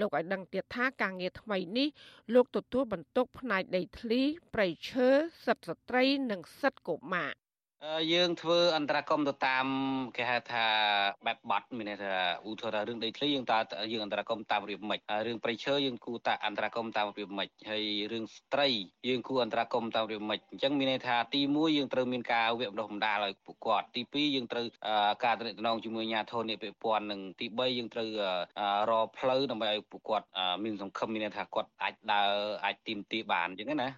[0.00, 1.88] លោកឲ្យដឹងទៀតថាការងារថ្មីនេះ
[2.34, 4.20] លោកទទួលបន្ទុកផ្នែកដីធ្លី
[4.54, 5.08] ប្រៃឈើ
[5.46, 7.32] សិទ្ធិស្ត្រី និងសិទ្ធិកុមារ
[8.12, 9.66] យើងធ្វើអន្តរកម្មទៅតាម
[10.16, 10.66] គេហៅថា
[11.26, 12.14] បែបបត់មានន័យថា
[12.48, 13.58] ឧទាហរណ៍រឿងដីធ្លីយើងតើ
[13.92, 18.68] យើងអន្តរកម្មតាមរបៀបម៉េចរឿងប្រៃឈើយើងគូតាអន្តរកម្មតាមរបៀបម៉េចហើយរឿងស្ត្រី
[19.08, 24.64] យើងគូអន្តរកម្មតាមរបៀបម៉េចអញ្ចឹងមានន័យថាទី1យើងត្រូវមានការវគ្គបណ្ដុះបណ្ដាលឲ្យពួកគាត់ទី2យើងត្រូវ
[25.24, 28.08] ការតំណែងជាមួយអាជ្ញាធរនេះពាក់ព័ន្ធនិងទី3យើងត្រូវ
[28.90, 30.26] រកផ្លូវដើម្បីឲ្យពួកគាត់
[30.64, 32.32] មានសង្ឃឹមមានន័យថាគាត់អាចដើរ
[32.64, 33.90] អាចទីមទីបានអញ្ចឹងណា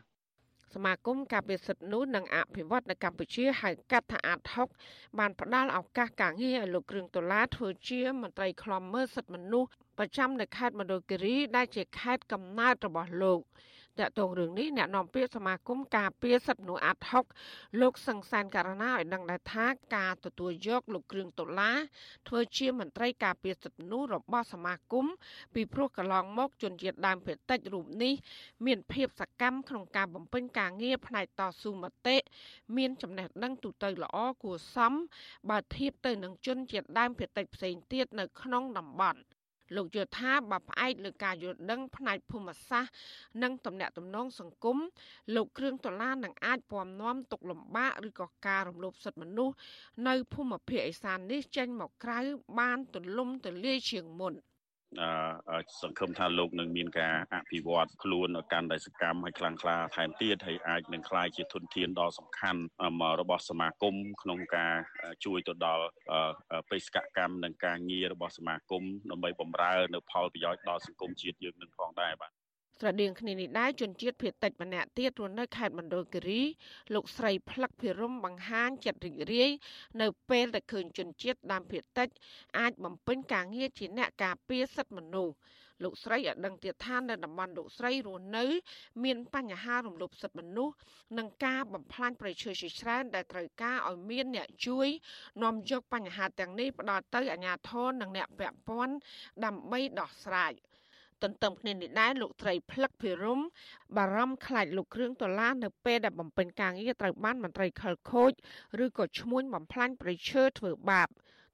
[0.75, 4.39] សមាគមការពារសិទ្ធិនោះនិងអភិវឌ្ឍនៅកម្ពុជាហៅកាត់ថាអាត
[4.79, 13.41] 6បានផ្ដល់ឱកាសការងារឲ្យលោកគ្រឿងដុល្លារធ្វើជាមន្ត្រីខ្លំមើលសិទ្ធិមនុស្សប្រចាំនៅខេត្តមណ្ឌលគិរីដែលជាខេត្តកំណើតរបស់លោក
[14.01, 17.25] តកតងរឿងនេះអ្នកនាំពាក្យសមាគមការពារសិទ្ធិមនុស្សអាត់ហុក
[17.81, 21.77] លោកសង្សានករណាឲ្យដឹងដែរថាការទទួលយកលោកគ្រឿងដុល្លារ
[22.29, 25.07] ធ្វើជាមន្ត្រីការពារសិទ្ធិមនុស្សរបស់សមាគម
[25.55, 28.15] ពីព្រោះកន្លងមកជនជាតិដើមភាគតិចរូបនេះ
[28.67, 32.17] មានភាពសកម្មក្នុងការបំពេញការងារផ្នែកតស៊ូមតិ
[32.77, 34.93] មានចំណេះដឹងទូទៅល្អគួរសម
[35.51, 39.21] បើធៀបទៅនឹងជនជាតិដើមភាគតិចផ្សេងទៀតនៅក្នុងតំបន់
[39.77, 42.93] លោកយល់ថាបើផ្អែកលើការយល់ដឹងផ្នែកភូមិសាស្ត្រ
[43.43, 44.79] និងទំនាក់ទំនងសង្គម
[45.35, 49.55] លោកគ្រឿងដុល្លារនឹងអាចពំនាំទុកលំបាកឬក៏ការរំលោភសិទ្ធិមនុស្ស
[50.09, 52.19] នៅភូមិភាគឦសាននេះចេញមកក្រៅ
[52.59, 54.35] បានទលំទលាយជាងមុន។
[55.83, 62.61] សង្ឃឹមថាលោកនឹងមានការអភិវឌ្ឍខ្លួនកាន់តែសកម្មហើយខ្លាំងក្លាថែមទៀតហើយអាចនឹងក្លាយជាធនធានដ៏សំខាន់
[63.21, 64.75] របស់សមាគមក្នុងការ
[65.25, 65.85] ជួយទៅដល់
[66.71, 72.38] បេសកកម្មនិងការងាររបស់សមាគមដើម្បីបម្រើនៅផលប្រយោជន៍ដល់សង្គមជាតិយើងនឹងផងដែរបាទ
[72.81, 76.43] ស្រដៀងគ្នានេះដែរជនជាតិភៀតតិចម្នាក់ទៀតរស់នៅខេត្តមណ្ឌលគិរី
[76.95, 79.51] លោកស្រីផ្លឹកភិរមបង្ហាញចិត្តរីករាយ
[80.01, 82.09] នៅពេលដែលឃើញជនជាតិដើមភៀតតិច
[82.59, 85.35] អាចបំពេញការងារជាអ្នកការពារសិទ្ធិមនុស្ស
[85.85, 88.45] លោកស្រីឲ្យដឹងទៀតថានៅតំបន់លោកស្រីរស់នៅ
[89.05, 90.75] មានបញ្ហារំលោភសិទ្ធិមនុស្ស
[91.19, 94.89] និងការបំផ្លាញប្រៃឈើជាច្រើនដែលត្រូវការឲ្យមានអ្នកជួយ
[95.43, 98.95] នាំយកបញ្ហាទាំងនេះផ្ដល់ទៅអាជ្ញាធរនិងអ្នកពាក់ព័ន្ធ
[99.45, 100.53] ដើម្បីដោះស្រាយ
[101.23, 103.41] ទន្ទឹមគ្នានេះដែរលោកត្រីផ្លឹកភិរម
[103.97, 108.33] បារម្ភខ្លាចលោកគ្រឿងដុល្លារនៅពេលដែលបំពេញការងារត្រូវបានមន្ត្រីខលខូច
[108.85, 111.09] ឬក៏ឈ្មួញបំផ្លាញប្រៃឈើធ្វើបាប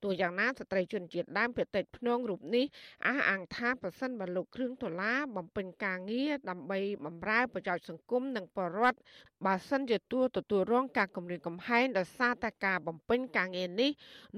[0.04, 2.64] ទោះយ៉ាងណាស្ត្រីជនជាតិដើមភាគតិចភ្នងរូបនេះ
[3.06, 8.98] អះអាងថាប្រសិនបើលោកគ្រឿងដុល្លារបំពេញការងារដើម្បីបម្រើប្រយោជន៍សង្គមនិងបរដ្ឋ
[9.46, 13.90] បើសិនជាទួលទទួលរងការគំរាមកំហែងដោយសារតែការបំពេញការងារនេះ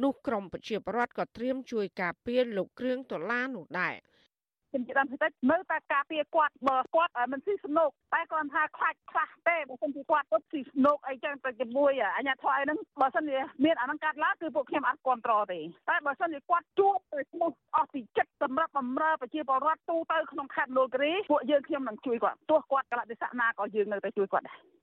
[0.02, 3.94] នោះក្រមប្រជាពលរដ្ឋក៏ត្រៀមជួយការពារលោកគ្រឿងដុល្លារនោះដែរ។
[4.76, 24.75] ជនជាតិដើមភាគតិចនៅតែការពារគាត់បើគាត់មិនស៊ីស្នុកតែគាត់ថាខ្លាចខ្លះទេបើមិនពីគាត់គាត់ស៊ីស្នុកអីចឹងទៅជាមួយអាញាធរអីហ្នឹងបើសិនជាមានអានឹងកាត់ឡើងគឺពួកខ្ញុំអត់គ្រប់គ្រងទេតែបើសិនជាគាត់ជួបទៅស្មុះអស់ពីចិត្តសម្រាប់បម្រើប្រជាពលរដ្ឋទូទៅក្នុងខេត្តលូគរីពួកយើងខ្ញុំនឹងជួយគាត់ទោះគាត់កលៈទេសៈណាក៏យើងនៅតែជួយគាត់ដែរ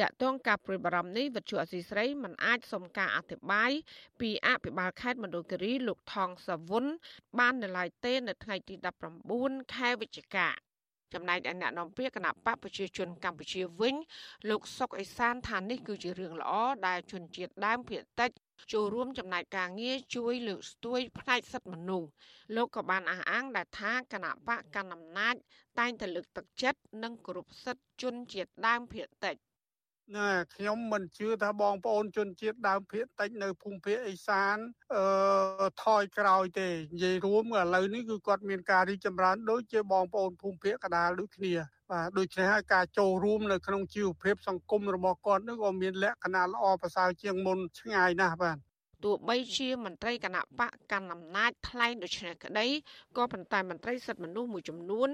[0.00, 3.70] តកតងការព្រួយបារម្ភនេះវិទ្យុអសីស្រីមិនអាចសុំការអធិប្បាយ
[4.20, 6.84] ពីអភិបាលខេត្តមណ្ឌលគិរីលោកថងសាវុន
[7.38, 8.74] បាននៅឡើយទេនៅថ្ងៃទី
[9.24, 10.48] 19ខែវិច្ឆិកា
[11.14, 13.94] ចំណែកឯអ្នកនាំពាក្យគណៈបកប្រជាជនកម្ពុជាវិញ
[14.50, 16.52] លោកសុកអេសានថានេះគឺជារឿងល្អ
[16.86, 18.30] ដែលជនជាតិដើមភាគតិច
[18.72, 22.08] ចូលរួមចំណែកការងារជួយលើកស្ទួយផ្នែកសិទ្ធិមនុស្ស
[22.56, 25.34] លោកក៏បានអះអាងដែលថាគណៈបកកណ្ដាលអំណាច
[25.78, 29.36] តែងតែលើកទឹកចិត្តនិងគោរពសិទ្ធិជនជាតិដើមភាគតិច
[30.14, 34.56] ណាខ្ញុំមិនជឿថាបងប្អូនជនជាតិដើមភាគតិចនៅភូមិភាគឦសាន
[34.94, 41.54] អឺថយក្រោយទេនិយាយរួមឥឡូវនេះគឺគាត់មានការរីកចម្រើនដូចជាបងប្អូនភូមិភាគកដាលដូចគ្នា
[41.90, 48.56] បាទដូច្នេះហើយការចូលរួមនៅក្នុងជីវភាពសង្គមរបស់គាត់នោះក៏មានលក្ខណៈល្អប្រសើរជាងមុនឆ្ងាយណាស់បាទ
[49.04, 52.66] ទោះបីជាមន្ត្រីគណៈបកកាន់អំណាចថ្លែងដូច្នេះក្តី
[53.16, 55.08] ក៏ប៉ុន្តែមន្ត្រីសិទ្ធិមនុស្សមួយចំនួន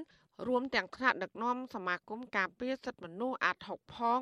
[0.49, 4.20] រួមទាំងថ្នាក់ដឹកនាំសមាគមការពារសិទ្ធិមនុស្សអាត់ហុកផង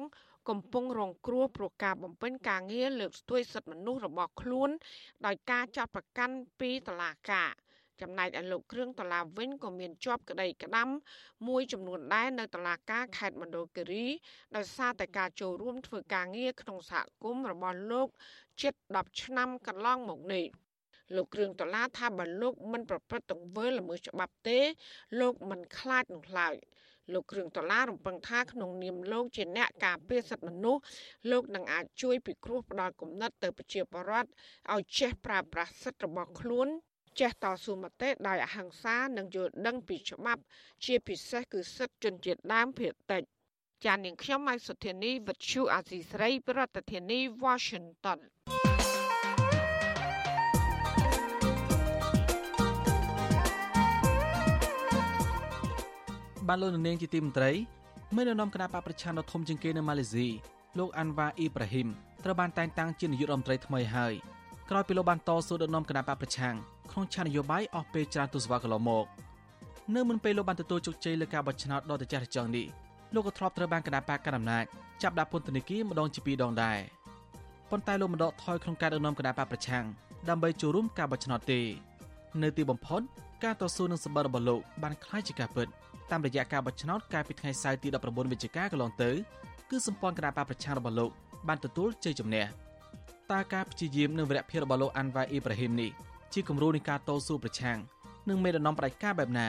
[0.49, 4.71] កំពុងរងគ្រោះព្រោះការបំពេញការងារលើកស្ទួយសិទ្ធិមនុស្សរបស់ខ្លួន
[5.27, 7.51] ដោយការចាត់ប្រកាន់ពីតុលាការ
[8.01, 10.89] ចំណែកឯលោកគ្រឿងតឡាវិញក៏មានជាប់ក្តីក្តាំ
[11.49, 14.07] មួយចំនួនដែរនៅតុលាការខេត្តមណ្ឌលគិរី
[14.57, 18.09] ដោយសារតែការចូលរួមធ្វើការងារក្នុងសហគមន៍របស់លោក
[18.63, 20.45] ជិត10ឆ្នាំកន្លងមកនេះ
[21.15, 24.59] លោកគ្រឿងតឡាថាបើលោកមិនប្រព្រឹត្តទង្វើល្មើសច្បាប់ទេ
[25.21, 26.55] លោកមិនខ្លាចនោះឡើយ
[27.15, 30.83] លោកគ្រឿងដុល្លាររំពឹងថាក្នុងនាមលោកជាអ្នកការពារសិទ្ធិមនុស្ស
[31.31, 34.29] លោកនឹងអាចជួយពិគ្រោះផ្ដល់គំនិតទៅប្រជាពលរដ្ឋ
[34.73, 36.69] ឲ្យចេះប្រើប្រាស់សិទ្ធិរបស់ខ្លួន
[37.21, 40.43] ចេះតស៊ូមតិដោយអហិង្សានិងយល់ដឹងពីច្បាប់
[40.85, 43.23] ជាពិសេសគឺសិទ្ធិជនជាតិដើមភាគតិច
[43.85, 48.21] ចាននាងខ្ញុំម៉ៃសុធានីវិទ្យុអាស៊ីស្រីប្រធានាធិបតី Washington
[56.50, 57.52] បានលោកនាងជាទីមន្ត្រី
[58.16, 60.28] មេដឹកនាំគណៈបកប្រឆាំងដ៏ធំជាងគេនៅម៉ាឡេស៊ី
[60.80, 61.88] លោកអាន់វ៉ាអ៊ីប្រាហ៊ីម
[62.24, 64.14] ត្រូវបានតែងតាំងជានាយករដ្ឋមន្ត្រីថ្មីហើយ
[64.70, 66.56] ក្រោយពីលោកបានតស៊ូដឹកនាំគណៈបកប្រឆាំង
[66.92, 69.06] ក្នុងឆាននយោបាយអស់ពេលច្រើនទសវត្សរ៍កន្លងមក
[69.96, 72.66] នៅមុនពេលលោកបានទទួលជោគជ័យលើការបោះឆ្នោតដ៏ត្រចះត្រចង់នេះ
[73.14, 74.66] លោកក៏ធ្លាប់ត្រូវបានគណៈបកកណ្ដាលអំណាច
[75.02, 76.80] ចាប់ដាក់ពន្ធនាគារម្ដងជាពីរដងដែរ
[77.70, 79.86] ប៉ុន្តែលោកមិនដកថយក្នុងការដឹកនាំគណៈបកប្រឆាំង
[80.30, 81.62] ដើម្បីចូលរួមការបោះឆ្នោតទេ
[82.42, 83.02] នៅទីបំផុត
[83.44, 85.68] ការតស៊ូនឹងសម្បត្តិរបស់លោកបានคล้ายជាការពិត
[86.11, 89.11] តាមរយៈការបោះឆ្នោតកាលពីថ្ងៃសៅរ៍ទី19វិច្ឆិកាកន្លងទៅ
[89.71, 91.11] គឺសម្ព័ន្ធគណៈបកប្រឆាំងរបស់លោក
[91.49, 92.45] បានទទួលជ័យជំនះ
[93.33, 95.91] តើការព្យាយាមនិងវិរៈភាពរបស់លោកអាន់វ៉ាអ៊ីប្រាហ៊ីមនេះ
[96.33, 97.79] ជាគំរូនៃការតស៊ូប្រឆាំង
[98.29, 99.49] នឹងមេដឹកនាំផ្ដាច់ការបែបណា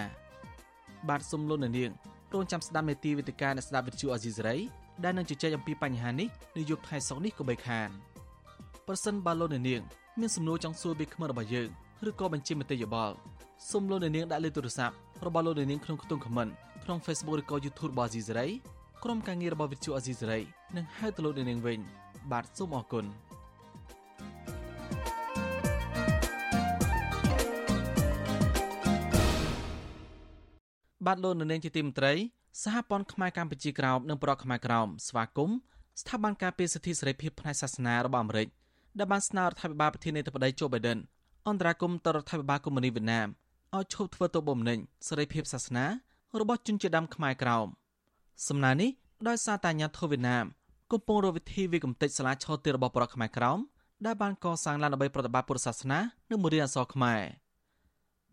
[1.09, 1.74] បាទសុំលោកនាង
[2.34, 4.57] រងចាំស្ដាប់នេតិវិទ្យាអ្នកស្ដាប់វិទ្យុអេស៊ីសេរី
[5.03, 7.89] ដែលនឹងជជែកអំពីបញ្ហានេះនៅយប់ថ្ងៃសុក្រនេះក៏បីខាន
[8.88, 9.64] ប្រសិនបើលោកនាង
[10.20, 11.70] មានសំណួរចង់សួរពីក្មួយរបស់យើង
[12.09, 13.16] ឬក៏បញ្ជាមតិយោបល់
[13.70, 14.95] សូមលោកនាងដាក់លេខទូរស័ព្ទ
[15.26, 16.52] របស់លោកនាងក្នុងខ្ទង់ comment
[16.84, 18.48] ក្នុង Facebook ឬក៏ YouTube របស់អេស៊ីសេរី
[19.04, 20.40] ក្រុមការងាររបស់វិទ្យុអេស៊ីសេរី
[20.76, 21.80] នឹងហៅទៅលោកនាងវិញ
[22.32, 23.06] បាទសូមអរគុណ
[31.06, 32.14] បាទលោកនាងជាទីមេត្រី
[32.64, 35.58] សហព័ន្ធខ្មែរកម្ពុជាក្រោមនិងប្រកខ្មែរក្រោមស្វាគមន៍
[36.02, 38.48] ស្ថាប័នការពារសិទ្ធិសេរីភាពផ្នែកសាសនារបស់អាមេរិក
[39.00, 41.00] ដែលបានស្នើរដ្ឋាភិបាលប្រធានាធិបតីโจ Biden
[41.48, 43.28] អន្តរាគមន៍ទៅរដ្ឋាភិបាលកុម្មុយនីសវៀតណាម
[43.78, 45.86] ឲ្យឈប់ធ្វើទុកបុកម្នេញសេរីភាពសាសនា
[46.42, 47.68] របស់ជនជាតិដើមខ្មែរក្រោម
[48.48, 48.90] សំណើនេះ
[49.28, 50.46] ដោយសារតែអាញាធិវៀតណាម
[50.92, 53.60] កំពុងរកវិធីវិកំទេចសាលាឆោទៀនរបស់ប្រកខ្មែរក្រោម
[54.06, 56.00] ដែលបានកសាងឡើងដើម្បីប្រតិបត្តិពុទ្ធសាសនា
[56.30, 57.22] និងមរៀនអសរខ្មែរ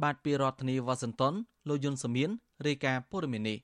[0.03, 1.35] បាទពីរដ្ឋធានីវ៉ាស៊ីនតោន
[1.69, 2.31] លោកយុនសាមៀន
[2.67, 3.59] រាយការណ៍ព័ត៌មាននេះ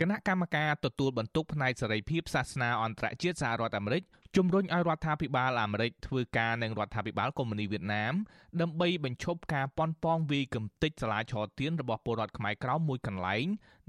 [0.00, 4.02] គណៈកម្មការទទួលបន្ទុកផ្នែកសេរីភាពសាសនាអន្តរជាតិសហរដ្ឋអាមេរិក
[4.36, 8.14] ជំរុញឲ្យរដ្ឋាភិបាលអាមេរិកធ្វើការនឹងរដ្ឋាភិបាលកុម្មុយនីសវៀតណាម
[8.60, 13.46] ដើម្បីបញ្ឈប់ការប៉ុនប៉ងវាយកំទេចសាលាឆទានរបស់ពលរដ្ឋខ្មែរក្រោមមួយកន្លែង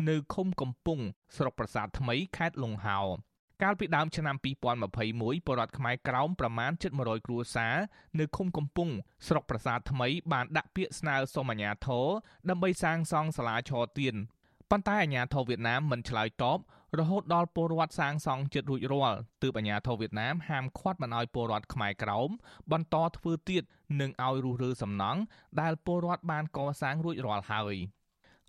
[0.09, 0.99] នៅឃុំកំពុង
[1.37, 2.99] ស្រុកប្រាសាទថ្មីខេត្តលង្ហោ
[3.63, 4.35] កាលពីដើមឆ្នាំ
[4.91, 7.75] 2021ពលរដ្ឋខ្មែរក្រោមប្រមាណ700គ្រួសារ
[8.19, 8.89] នៅឃុំកំពុង
[9.27, 12.07] ស្រុកប្រាសាទថ្មី បានដាក់ពាក្យស្នើសុំអាជ្ញាធរ
[12.49, 14.15] ដើម្បីសាងសង់សាលាឆទាន
[14.71, 16.59] ប៉ុន្តែអាញាធរវៀតណាមមិនឆ្លើយតប
[16.97, 22.29] រហូតដល់ពលរដ្ឋសាងសង់ចិត្តរួចរាល់ទើបអាញាធរវៀតណាមហាមឃាត់មិនឲ្យពលរដ្ឋខ្មែរក្រោម
[22.71, 23.63] បន្តធ្វើទៀត
[24.01, 25.19] និងឲ្យរុះរើសំណង់
[25.61, 27.75] ដែលពលរដ្ឋបានកសាងរួចរាល់ហើយ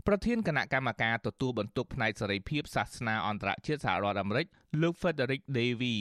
[0.07, 4.47] ប្រធានគណៈកម្មការទទួលបន្ទុកផ្នែកសេរីភាពសាសនាអន្តរជាតិសហរដ្ឋអាមេរិក
[4.83, 5.95] លោក Frederick Davy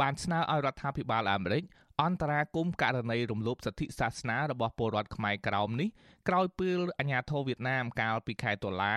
[0.00, 1.64] បានស្នើឲ្យរដ្ឋាភិបាលអាមេរិក
[2.02, 5.88] អន្តរាគមករណីរំលោភសិទ្ធិសាសនារបស់ពលរដ្ឋខ្មែរក្រោមនេះ
[6.28, 8.94] ក្រោយពេលអាញាធរវៀតណាមកាលពីខែតុលា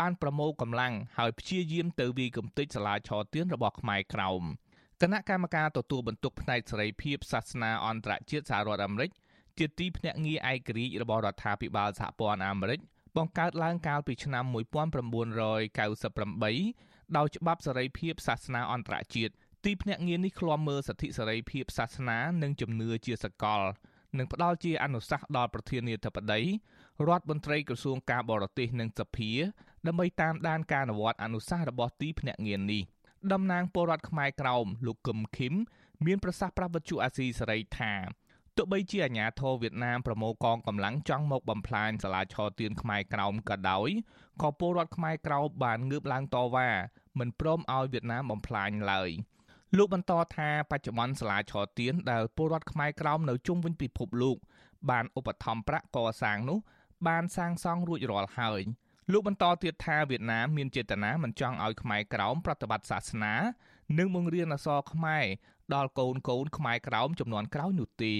[0.00, 4.42] បានប្រមូលកម្លាំងហើយព្យាយាមទៅវាយកំទេចសាលាឆទានរបស់ខ្មែរក្រោម
[5.02, 9.10] គណៈកម្មការទទួលបន្ទុកផ្នែកសេរីភាពសាសនាអន្តរជាតិសហរដ្ឋអាមេរិក
[9.58, 12.80] ជាទីភ្នាក់ងារឯករាជ្យរបស់រដ្ឋាភិបាលសហព័ន្ធអាមេរិក
[13.16, 14.44] បង្កើតឡើងកាលពីឆ្នាំ
[16.10, 19.32] 1998ដោយច្បាប់សេរីភាពសាសនាអន្តរជាតិ
[19.64, 23.62] ទីភ្នាក់ងារនេះឃ្លាំមើលសិទ្ធិសេរីភាពសាសនានិងជំនឿជាសកល
[24.18, 26.40] និងផ្ដល់ជាអនុសាសន៍ដល់ប្រធានាធិបតី
[27.08, 29.32] រដ្ឋមន្ត្រីក្រសួងការបរទេសនិងសភា
[29.86, 32.82] ដើម្បីតាមដានការអនុវត្តអនុសាសន៍របស់ទីភ្នាក់ងារនេះ
[33.32, 35.54] តំណាងពលរដ្ឋខ្មែរក្រោមលោកកឹមឃឹម
[36.06, 37.92] មានប្រសាសន៍ប្រាប់វិទ្យុអាស៊ីសេរីថា
[38.56, 43.90] ទោះបីជាអាញាធរវៀតណាមប្រមូលកងកម្លាំងចង់មកបំផ្លាញសាលាឆទានខ្មែរក្រោមក៏ដោយ
[44.42, 46.68] ក៏ពលរដ្ឋខ្មែរក្រោមបានងើបឡើងតវ៉ា
[47.18, 49.10] មិនព្រមឲ្យវៀតណាមបំផ្លាញឡើយ
[49.76, 54.36] លោកបន្តថាបច្ចុប្បន្នសាលាឆទានដែលពលរដ្ឋខ្មែរក្រោមនៅជុំវិញពិភពលោក
[54.90, 56.58] បានឧបត្ថម្ភប្រាក់កសាងនោះ
[57.08, 58.62] បានសាងសង់រួចរាល់ហើយ
[59.12, 63.34] លោកបន្តទៀតថាវៀតណាមមានចេតនាមិនចង់ឲ្យខ្មែរក្រោមប្រតិបត្តិសាសនា
[63.98, 65.24] និងបង្រៀនអក្សរខ្មែរ
[65.74, 68.14] ដល់កូនកូនខ្មែរក្រោមចំនួនក្រោយនោះទេ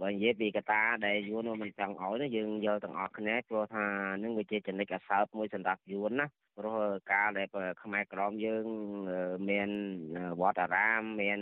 [0.00, 3.86] បើនិយាយពីកតាដែលយួនមិនចង់ឲ្យយើងយកទាំងអស់គ្នាព្រោះថា
[4.22, 6.26] នឹងវាជាចំណិចអសើបមួយសម្រាប់យួនណា
[6.58, 6.78] ព្រោះ
[7.12, 7.48] ការដែល
[7.82, 8.64] ខ្មែរក្រមយើង
[9.50, 9.70] មាន
[10.40, 11.40] វត្តអារាមមាន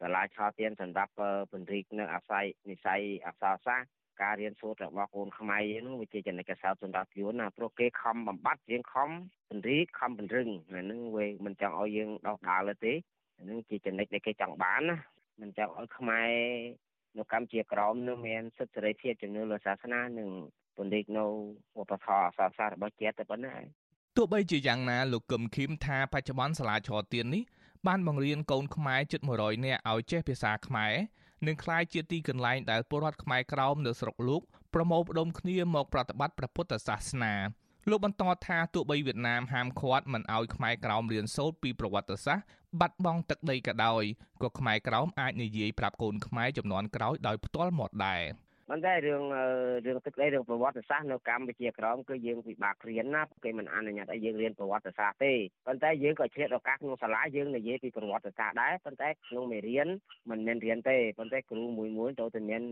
[0.00, 1.12] សាលាឆោទៀនសម្រាប់
[1.50, 9.08] ពន្រីកនៅអាស័យនិស័យអក្សរសាស្ត្រ ការរៀនសូត្ររបស់កូនខ្មែរហ្នឹងវាជាចំណុចកសោតសម្រាប់យួនណាព្រោះគេខំបំបត្តិយើងខំ
[9.48, 12.92] ពន្រីកខំពង្រឹងហ្នឹងវាមិនចង់ឲ្យយើងដោះដាលទេ
[13.40, 14.98] ហ្នឹងជាចំណុចដែលគេចង់បានណា
[15.40, 16.30] មិនចង់ឲ្យខ្មែរ
[17.18, 20.30] នៅកម្ពុជាក្រមនឹងមានសិទ្ធិសេរីភាពជំនឿលើសាសនានិង
[20.76, 21.24] ពន្រីកនៅ
[21.78, 23.54] វប្បធម៌អក្សរសាស្ត្ររបស់ជាតិតែប៉ុណ្ណា
[24.16, 27.44] ទោះបីជាយ៉ាងណាលោកកឹមឃីមថាបច្ចុប្បន្នសាលាឆទាននេះ
[27.86, 30.94] បានបង្រៀនកូនខ្មែរជិត100នាក់ឲ្យចេះភាសាខ្មែរ
[31.46, 34.42] និងក្លាយជាទីកន្លែងដែលពលរដ្ឋខ្មែរក្រោមនៅស្រុកលោក
[34.74, 37.34] ប្រមូលផ្ដុំគ្នាមកប្រតិបត្តិព្រះពុទ្ធសាសនា
[37.90, 42.46] លោកបន្តថាទោះបីវៀតណាមហាមឃាត់មិនឲ្យខ្មែរក្រោមរៀនសូត្រពីប្រវត្តិសាស្ត្រ
[42.80, 44.02] បាត់បង់ទឹកដីក៏ដោយ
[44.42, 48.22] ក៏ខ្មែរក្រោមអាចនិយាយប្រាប់កូនខ្មែរចំនួនក្រោយដោយផ្ទាល់មាត់ដែរ
[48.70, 49.22] ប៉ុន្តែរឿង
[49.86, 55.32] រឿងទឹកដីរឿងប្រវត្តិសាស្ត្រនៅកម្ពុជាក្រមគឺយើងពិបាករៀនណាគេមិនអនុញ្ញាតឲ្យយើងរៀនប្រវត្តិសាស្ត្រទេ
[55.66, 59.88] ប៉ុន្តែយើងក៏ឆ្លៀតឱកាសក្នុងសាលាយើងនិយាយពីប្រវត្តិសាស្ត្រដែរប៉ុន្តែក្នុងមេរៀន
[60.30, 62.62] មិនមែនរៀនទេប៉ុន្តែគ្រូមួយមួយទៅតែមាន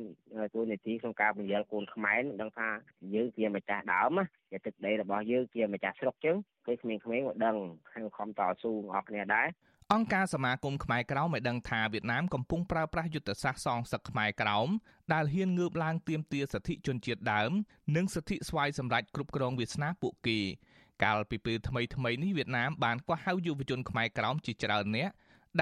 [0.55, 2.69] តួនាទីក្នុងការបញ្យល់កូនខ្មែរដឹងថា
[3.15, 4.19] យើងជាម្ចាស់ដើម
[4.51, 6.37] ជាទឹកដីរបស់យើងជាម្ចាស់ស្រុកចឹង
[6.67, 7.57] ពេលក្មេងៗក៏ដឹង
[7.93, 9.49] ហើយខំតស៊ូអស់គ្នាដែរ
[9.93, 14.69] អង្គការសមាគមខ្មែរក្រោមបានដឹងថាវៀតណាមកំពុងប្រើប្រាស់យុទ្ធសាស្ត្រសងសឹកខ្មែរក្រោម
[15.13, 17.51] ដែលហ៊ានងើបឡើងទាមទារសិទ្ធិជនជាតិដើម
[17.97, 20.39] និងសិទ្ធិស្វ័យសម្រេចគ្រប់គ្រងវាសនាពួកគេ
[21.05, 25.11] កាលពីពេលថ្មីថ្មីនេះវៀតណាមបានកោះហៅយុវជនខ្មែរក្រោមជាច្រើនអ្នក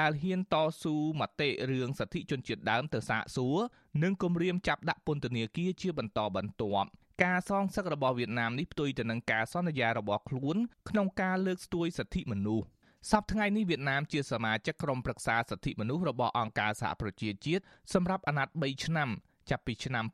[0.01, 3.59] ដែលហ៊ានតស៊ូមតិរឿងសិទ្ធិជនជាតិដើមទៅសាកសួរ
[4.03, 6.89] និងគំរាមចាប់ដាក់ពន្ធនាគារជាបន្តបន្ទាប់
[7.25, 10.57] ការសងសឹករបស់វៀតណាមនេះផ្ទុយទៅនឹងការសន្យារបស់ខ្លួន
[10.89, 12.67] ក្នុងការលើកស្ទួយសិទ្ធិមនុស្ស
[13.11, 19.09] សប្តាហ៍ថ្ងៃនេះវៀតណាមជាសមាជិកក្រុមប្រឹក្សាសិទ្ធិមនុស្សរបស់អង្គការសហប្រជាជាតិសម្រាប់អាណត្តិ3ឆ្នាំ
[19.51, 20.05] ចាប់ពីឆ្នាំ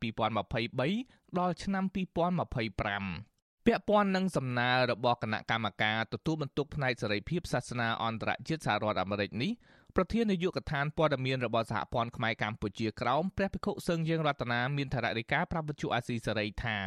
[0.71, 9.51] 2023ដល់ឆ្នាំ2025ពាក់ព័ន្ធនឹងសំណើរបស់គណៈកម្មការទទួលបន្ទុកផ្នែកសេរីភាពសាសនាអន្តរជាតិសហរដ្ឋអាមេរិកនេះ
[9.95, 16.77] ប្រធាននាយកដ្ឋានព័ត៌មានរបស់សហព័ន្ធខ្មែរកម្ពុជាក្រោមព្រះភិក្ខុសឹងយើងរតនាមានថារិកាប្រាប់វិទ្យុអាស៊ីសេរីថា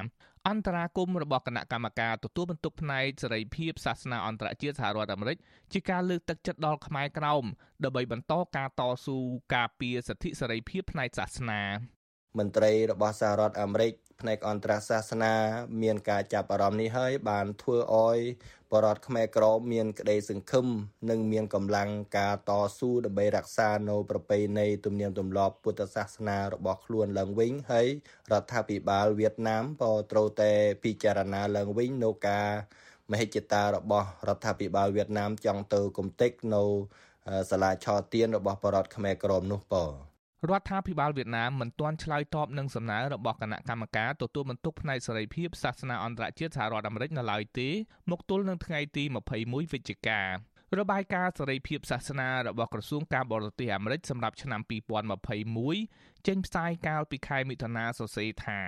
[0.49, 5.37] អន្តរាគមរបស់គណៈកម្មការទទួលបន្ទុកផ្នែកសេរីភាពសាសនាអន្តរជាតិសហរដ្ឋអាមេរិក
[5.73, 7.45] ជាការលើកទឹកចិត្តដល់ខ្មែរក្រោម
[7.85, 9.19] ដើម្បីបន្តការតស៊ូ
[9.55, 11.63] ការពារសិទ្ធិសេរីភាពផ្នែកសាសនា
[12.39, 15.35] មន្ត្រីរបស់សហរដ្ឋអាមេរិកផ្នែកអន្តរសាសនា
[15.83, 18.19] មានការចាប់អារម្មណ៍នេះហើយបានធ្វើឲ្យ
[18.73, 20.67] បរតខ្មែរក្រមមានក្តីសង្ឃឹម
[21.11, 27.89] និងមានកម្លាំងការតស៊ូដើម្បីរក្សានៅប្រពៃណីទំនៀមទម្លាប់ពុទ្ធសាសនារបស់ខ្លួនឡើងវិញហើយ
[28.33, 30.53] រដ្ឋាភិបាលវៀតណាមក៏ត្រូវតែ
[30.83, 32.49] ពិចារណាឡើងវិញនៅការ
[33.11, 36.65] មហិច្ឆតារបស់រដ្ឋាភិបាលវៀតណាមចង់ទៅគំតិកនៅ
[37.51, 40.12] សាលាឆទានរបស់បរតខ្មែរក្រមនោះប៉ុ
[40.51, 47.69] រដ្ឋាភិបាលវៀតណាមមិនទាន់ឆ្លើយតបនឹងសំណើរបស់គណៈកម្មការទទួលបន្ទុកផ្នែកសេរីភាពសាសនាអន្តរជាតិសហរដ្ឋអាមេរិកនៅឡើយទេ
[48.11, 49.05] មកទល់នឹងថ្ងៃទី
[49.39, 50.29] 21វិច្ឆិការ
[50.93, 54.61] បាយការណ៍សេរីភាពសាសនារបស់ក្រសួងការបរទេសអាមេរិកសម្រាប់ឆ្នាំ
[55.43, 58.61] 2021ចេញផ្សាយកាលពីខែមិថុនាសរសេរថា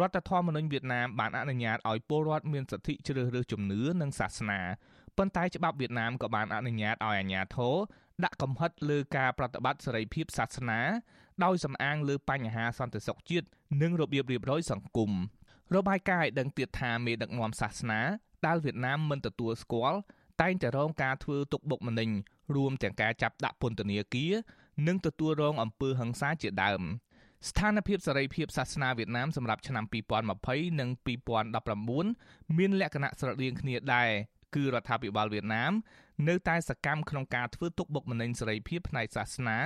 [0.00, 4.60] រដ្ឋធម្មនុញ្ញវៀតណាមបានអនុញ្ញាតឲ្យពលរដ្ឋមានសិទ្ធិជ្រើសរើសជំនឿនិងសាសនា
[5.18, 7.76] ប៉ុន្តែច្បាប់វៀតណាមក៏បានអនុញ្ញាតឲ្យអាជ្ញាធរ
[8.24, 10.80] ដាក់កំហិតលើការប្រតិបត្តិសេរីភាពសាសនា
[11.44, 13.46] ដោយសំអាងលើបញ្ហាសន្តិសុខជាតិ
[13.82, 15.10] និងរបៀបរៀបរយសង្គម
[15.74, 18.00] របាយការណ៍ឲ្យដឹងទៀតថាមេដឹកនាំសាសនា
[18.46, 19.98] ដែលវៀតណាមមិនទទួលស្គាល់
[20.42, 22.10] តែងតែរងការធ្វើទុកបុកម្នេញ
[22.56, 24.32] រួមទាំងការចាប់ដាក់ពន្ធនាគារ
[24.86, 26.82] និងទទួលរងអំពើហិង្សាជាដើម
[27.48, 29.84] ស្ថានភាពសេរីភាពសាសនាវៀតណាមសម្រាប់ឆ្នាំ
[30.32, 30.88] 2020និង
[31.76, 34.10] 2019មានលក្ខណៈស្រដៀងគ្នាដែរ
[34.54, 35.72] គឺរដ្ឋាភិបាលវៀតណាម
[36.28, 39.58] នៅតែសកម្មក្នុងការធ្វើទុកបុកម្នេញសេរីភាពផ្នែកសាសនា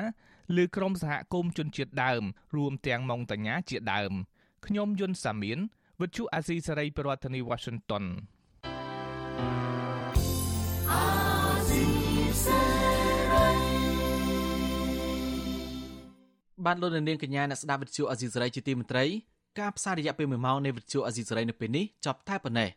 [0.56, 2.22] លើក្រុមសហគមន៍ជនជាតិដើម
[2.56, 4.12] រួមទាំងម៉ុងតាញាជាដើម
[4.66, 5.58] ខ្ញុំយុនសាមៀន
[6.00, 8.04] វិទ្យុអាស៊ីសេរីប្រធានាធិបតី Washington
[16.66, 19.04] បានលោកនាងកញ្ញាអ្នកស្ដាប់វិទ្យុអាស៊ីសេរីជាទីមេត្រី
[19.60, 22.70] ការផ្សាយរយៈពេល1ម៉ោងនៃវិទ្យុអាស៊ីសេរីនៅពេលនេះចប់តែប៉ុណ្ណេះ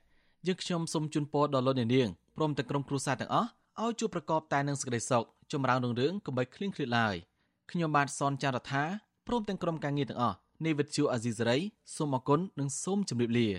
[0.47, 3.49] យើងខ្ញុំសូមជូនពរដល់លោកនាងព្រមទាំងក្រុមគ្រួសារទាំងអស់
[3.81, 7.15] ឲ្យជួបប្រកបតែនឹងសេចក្តីសុខចម្រើនរុងរឿងកុំបីឃ្លៀងឃ្លាតឡើយ
[7.71, 8.83] ខ្ញុំបាទសនចាររថា
[9.27, 11.57] ព្រមទាំងក្រុមការងារទាំងអស់នៃវិទ្យុអាស៊ីសេរី
[11.95, 13.49] សូមអគុណនិងសូមជម្រាបលា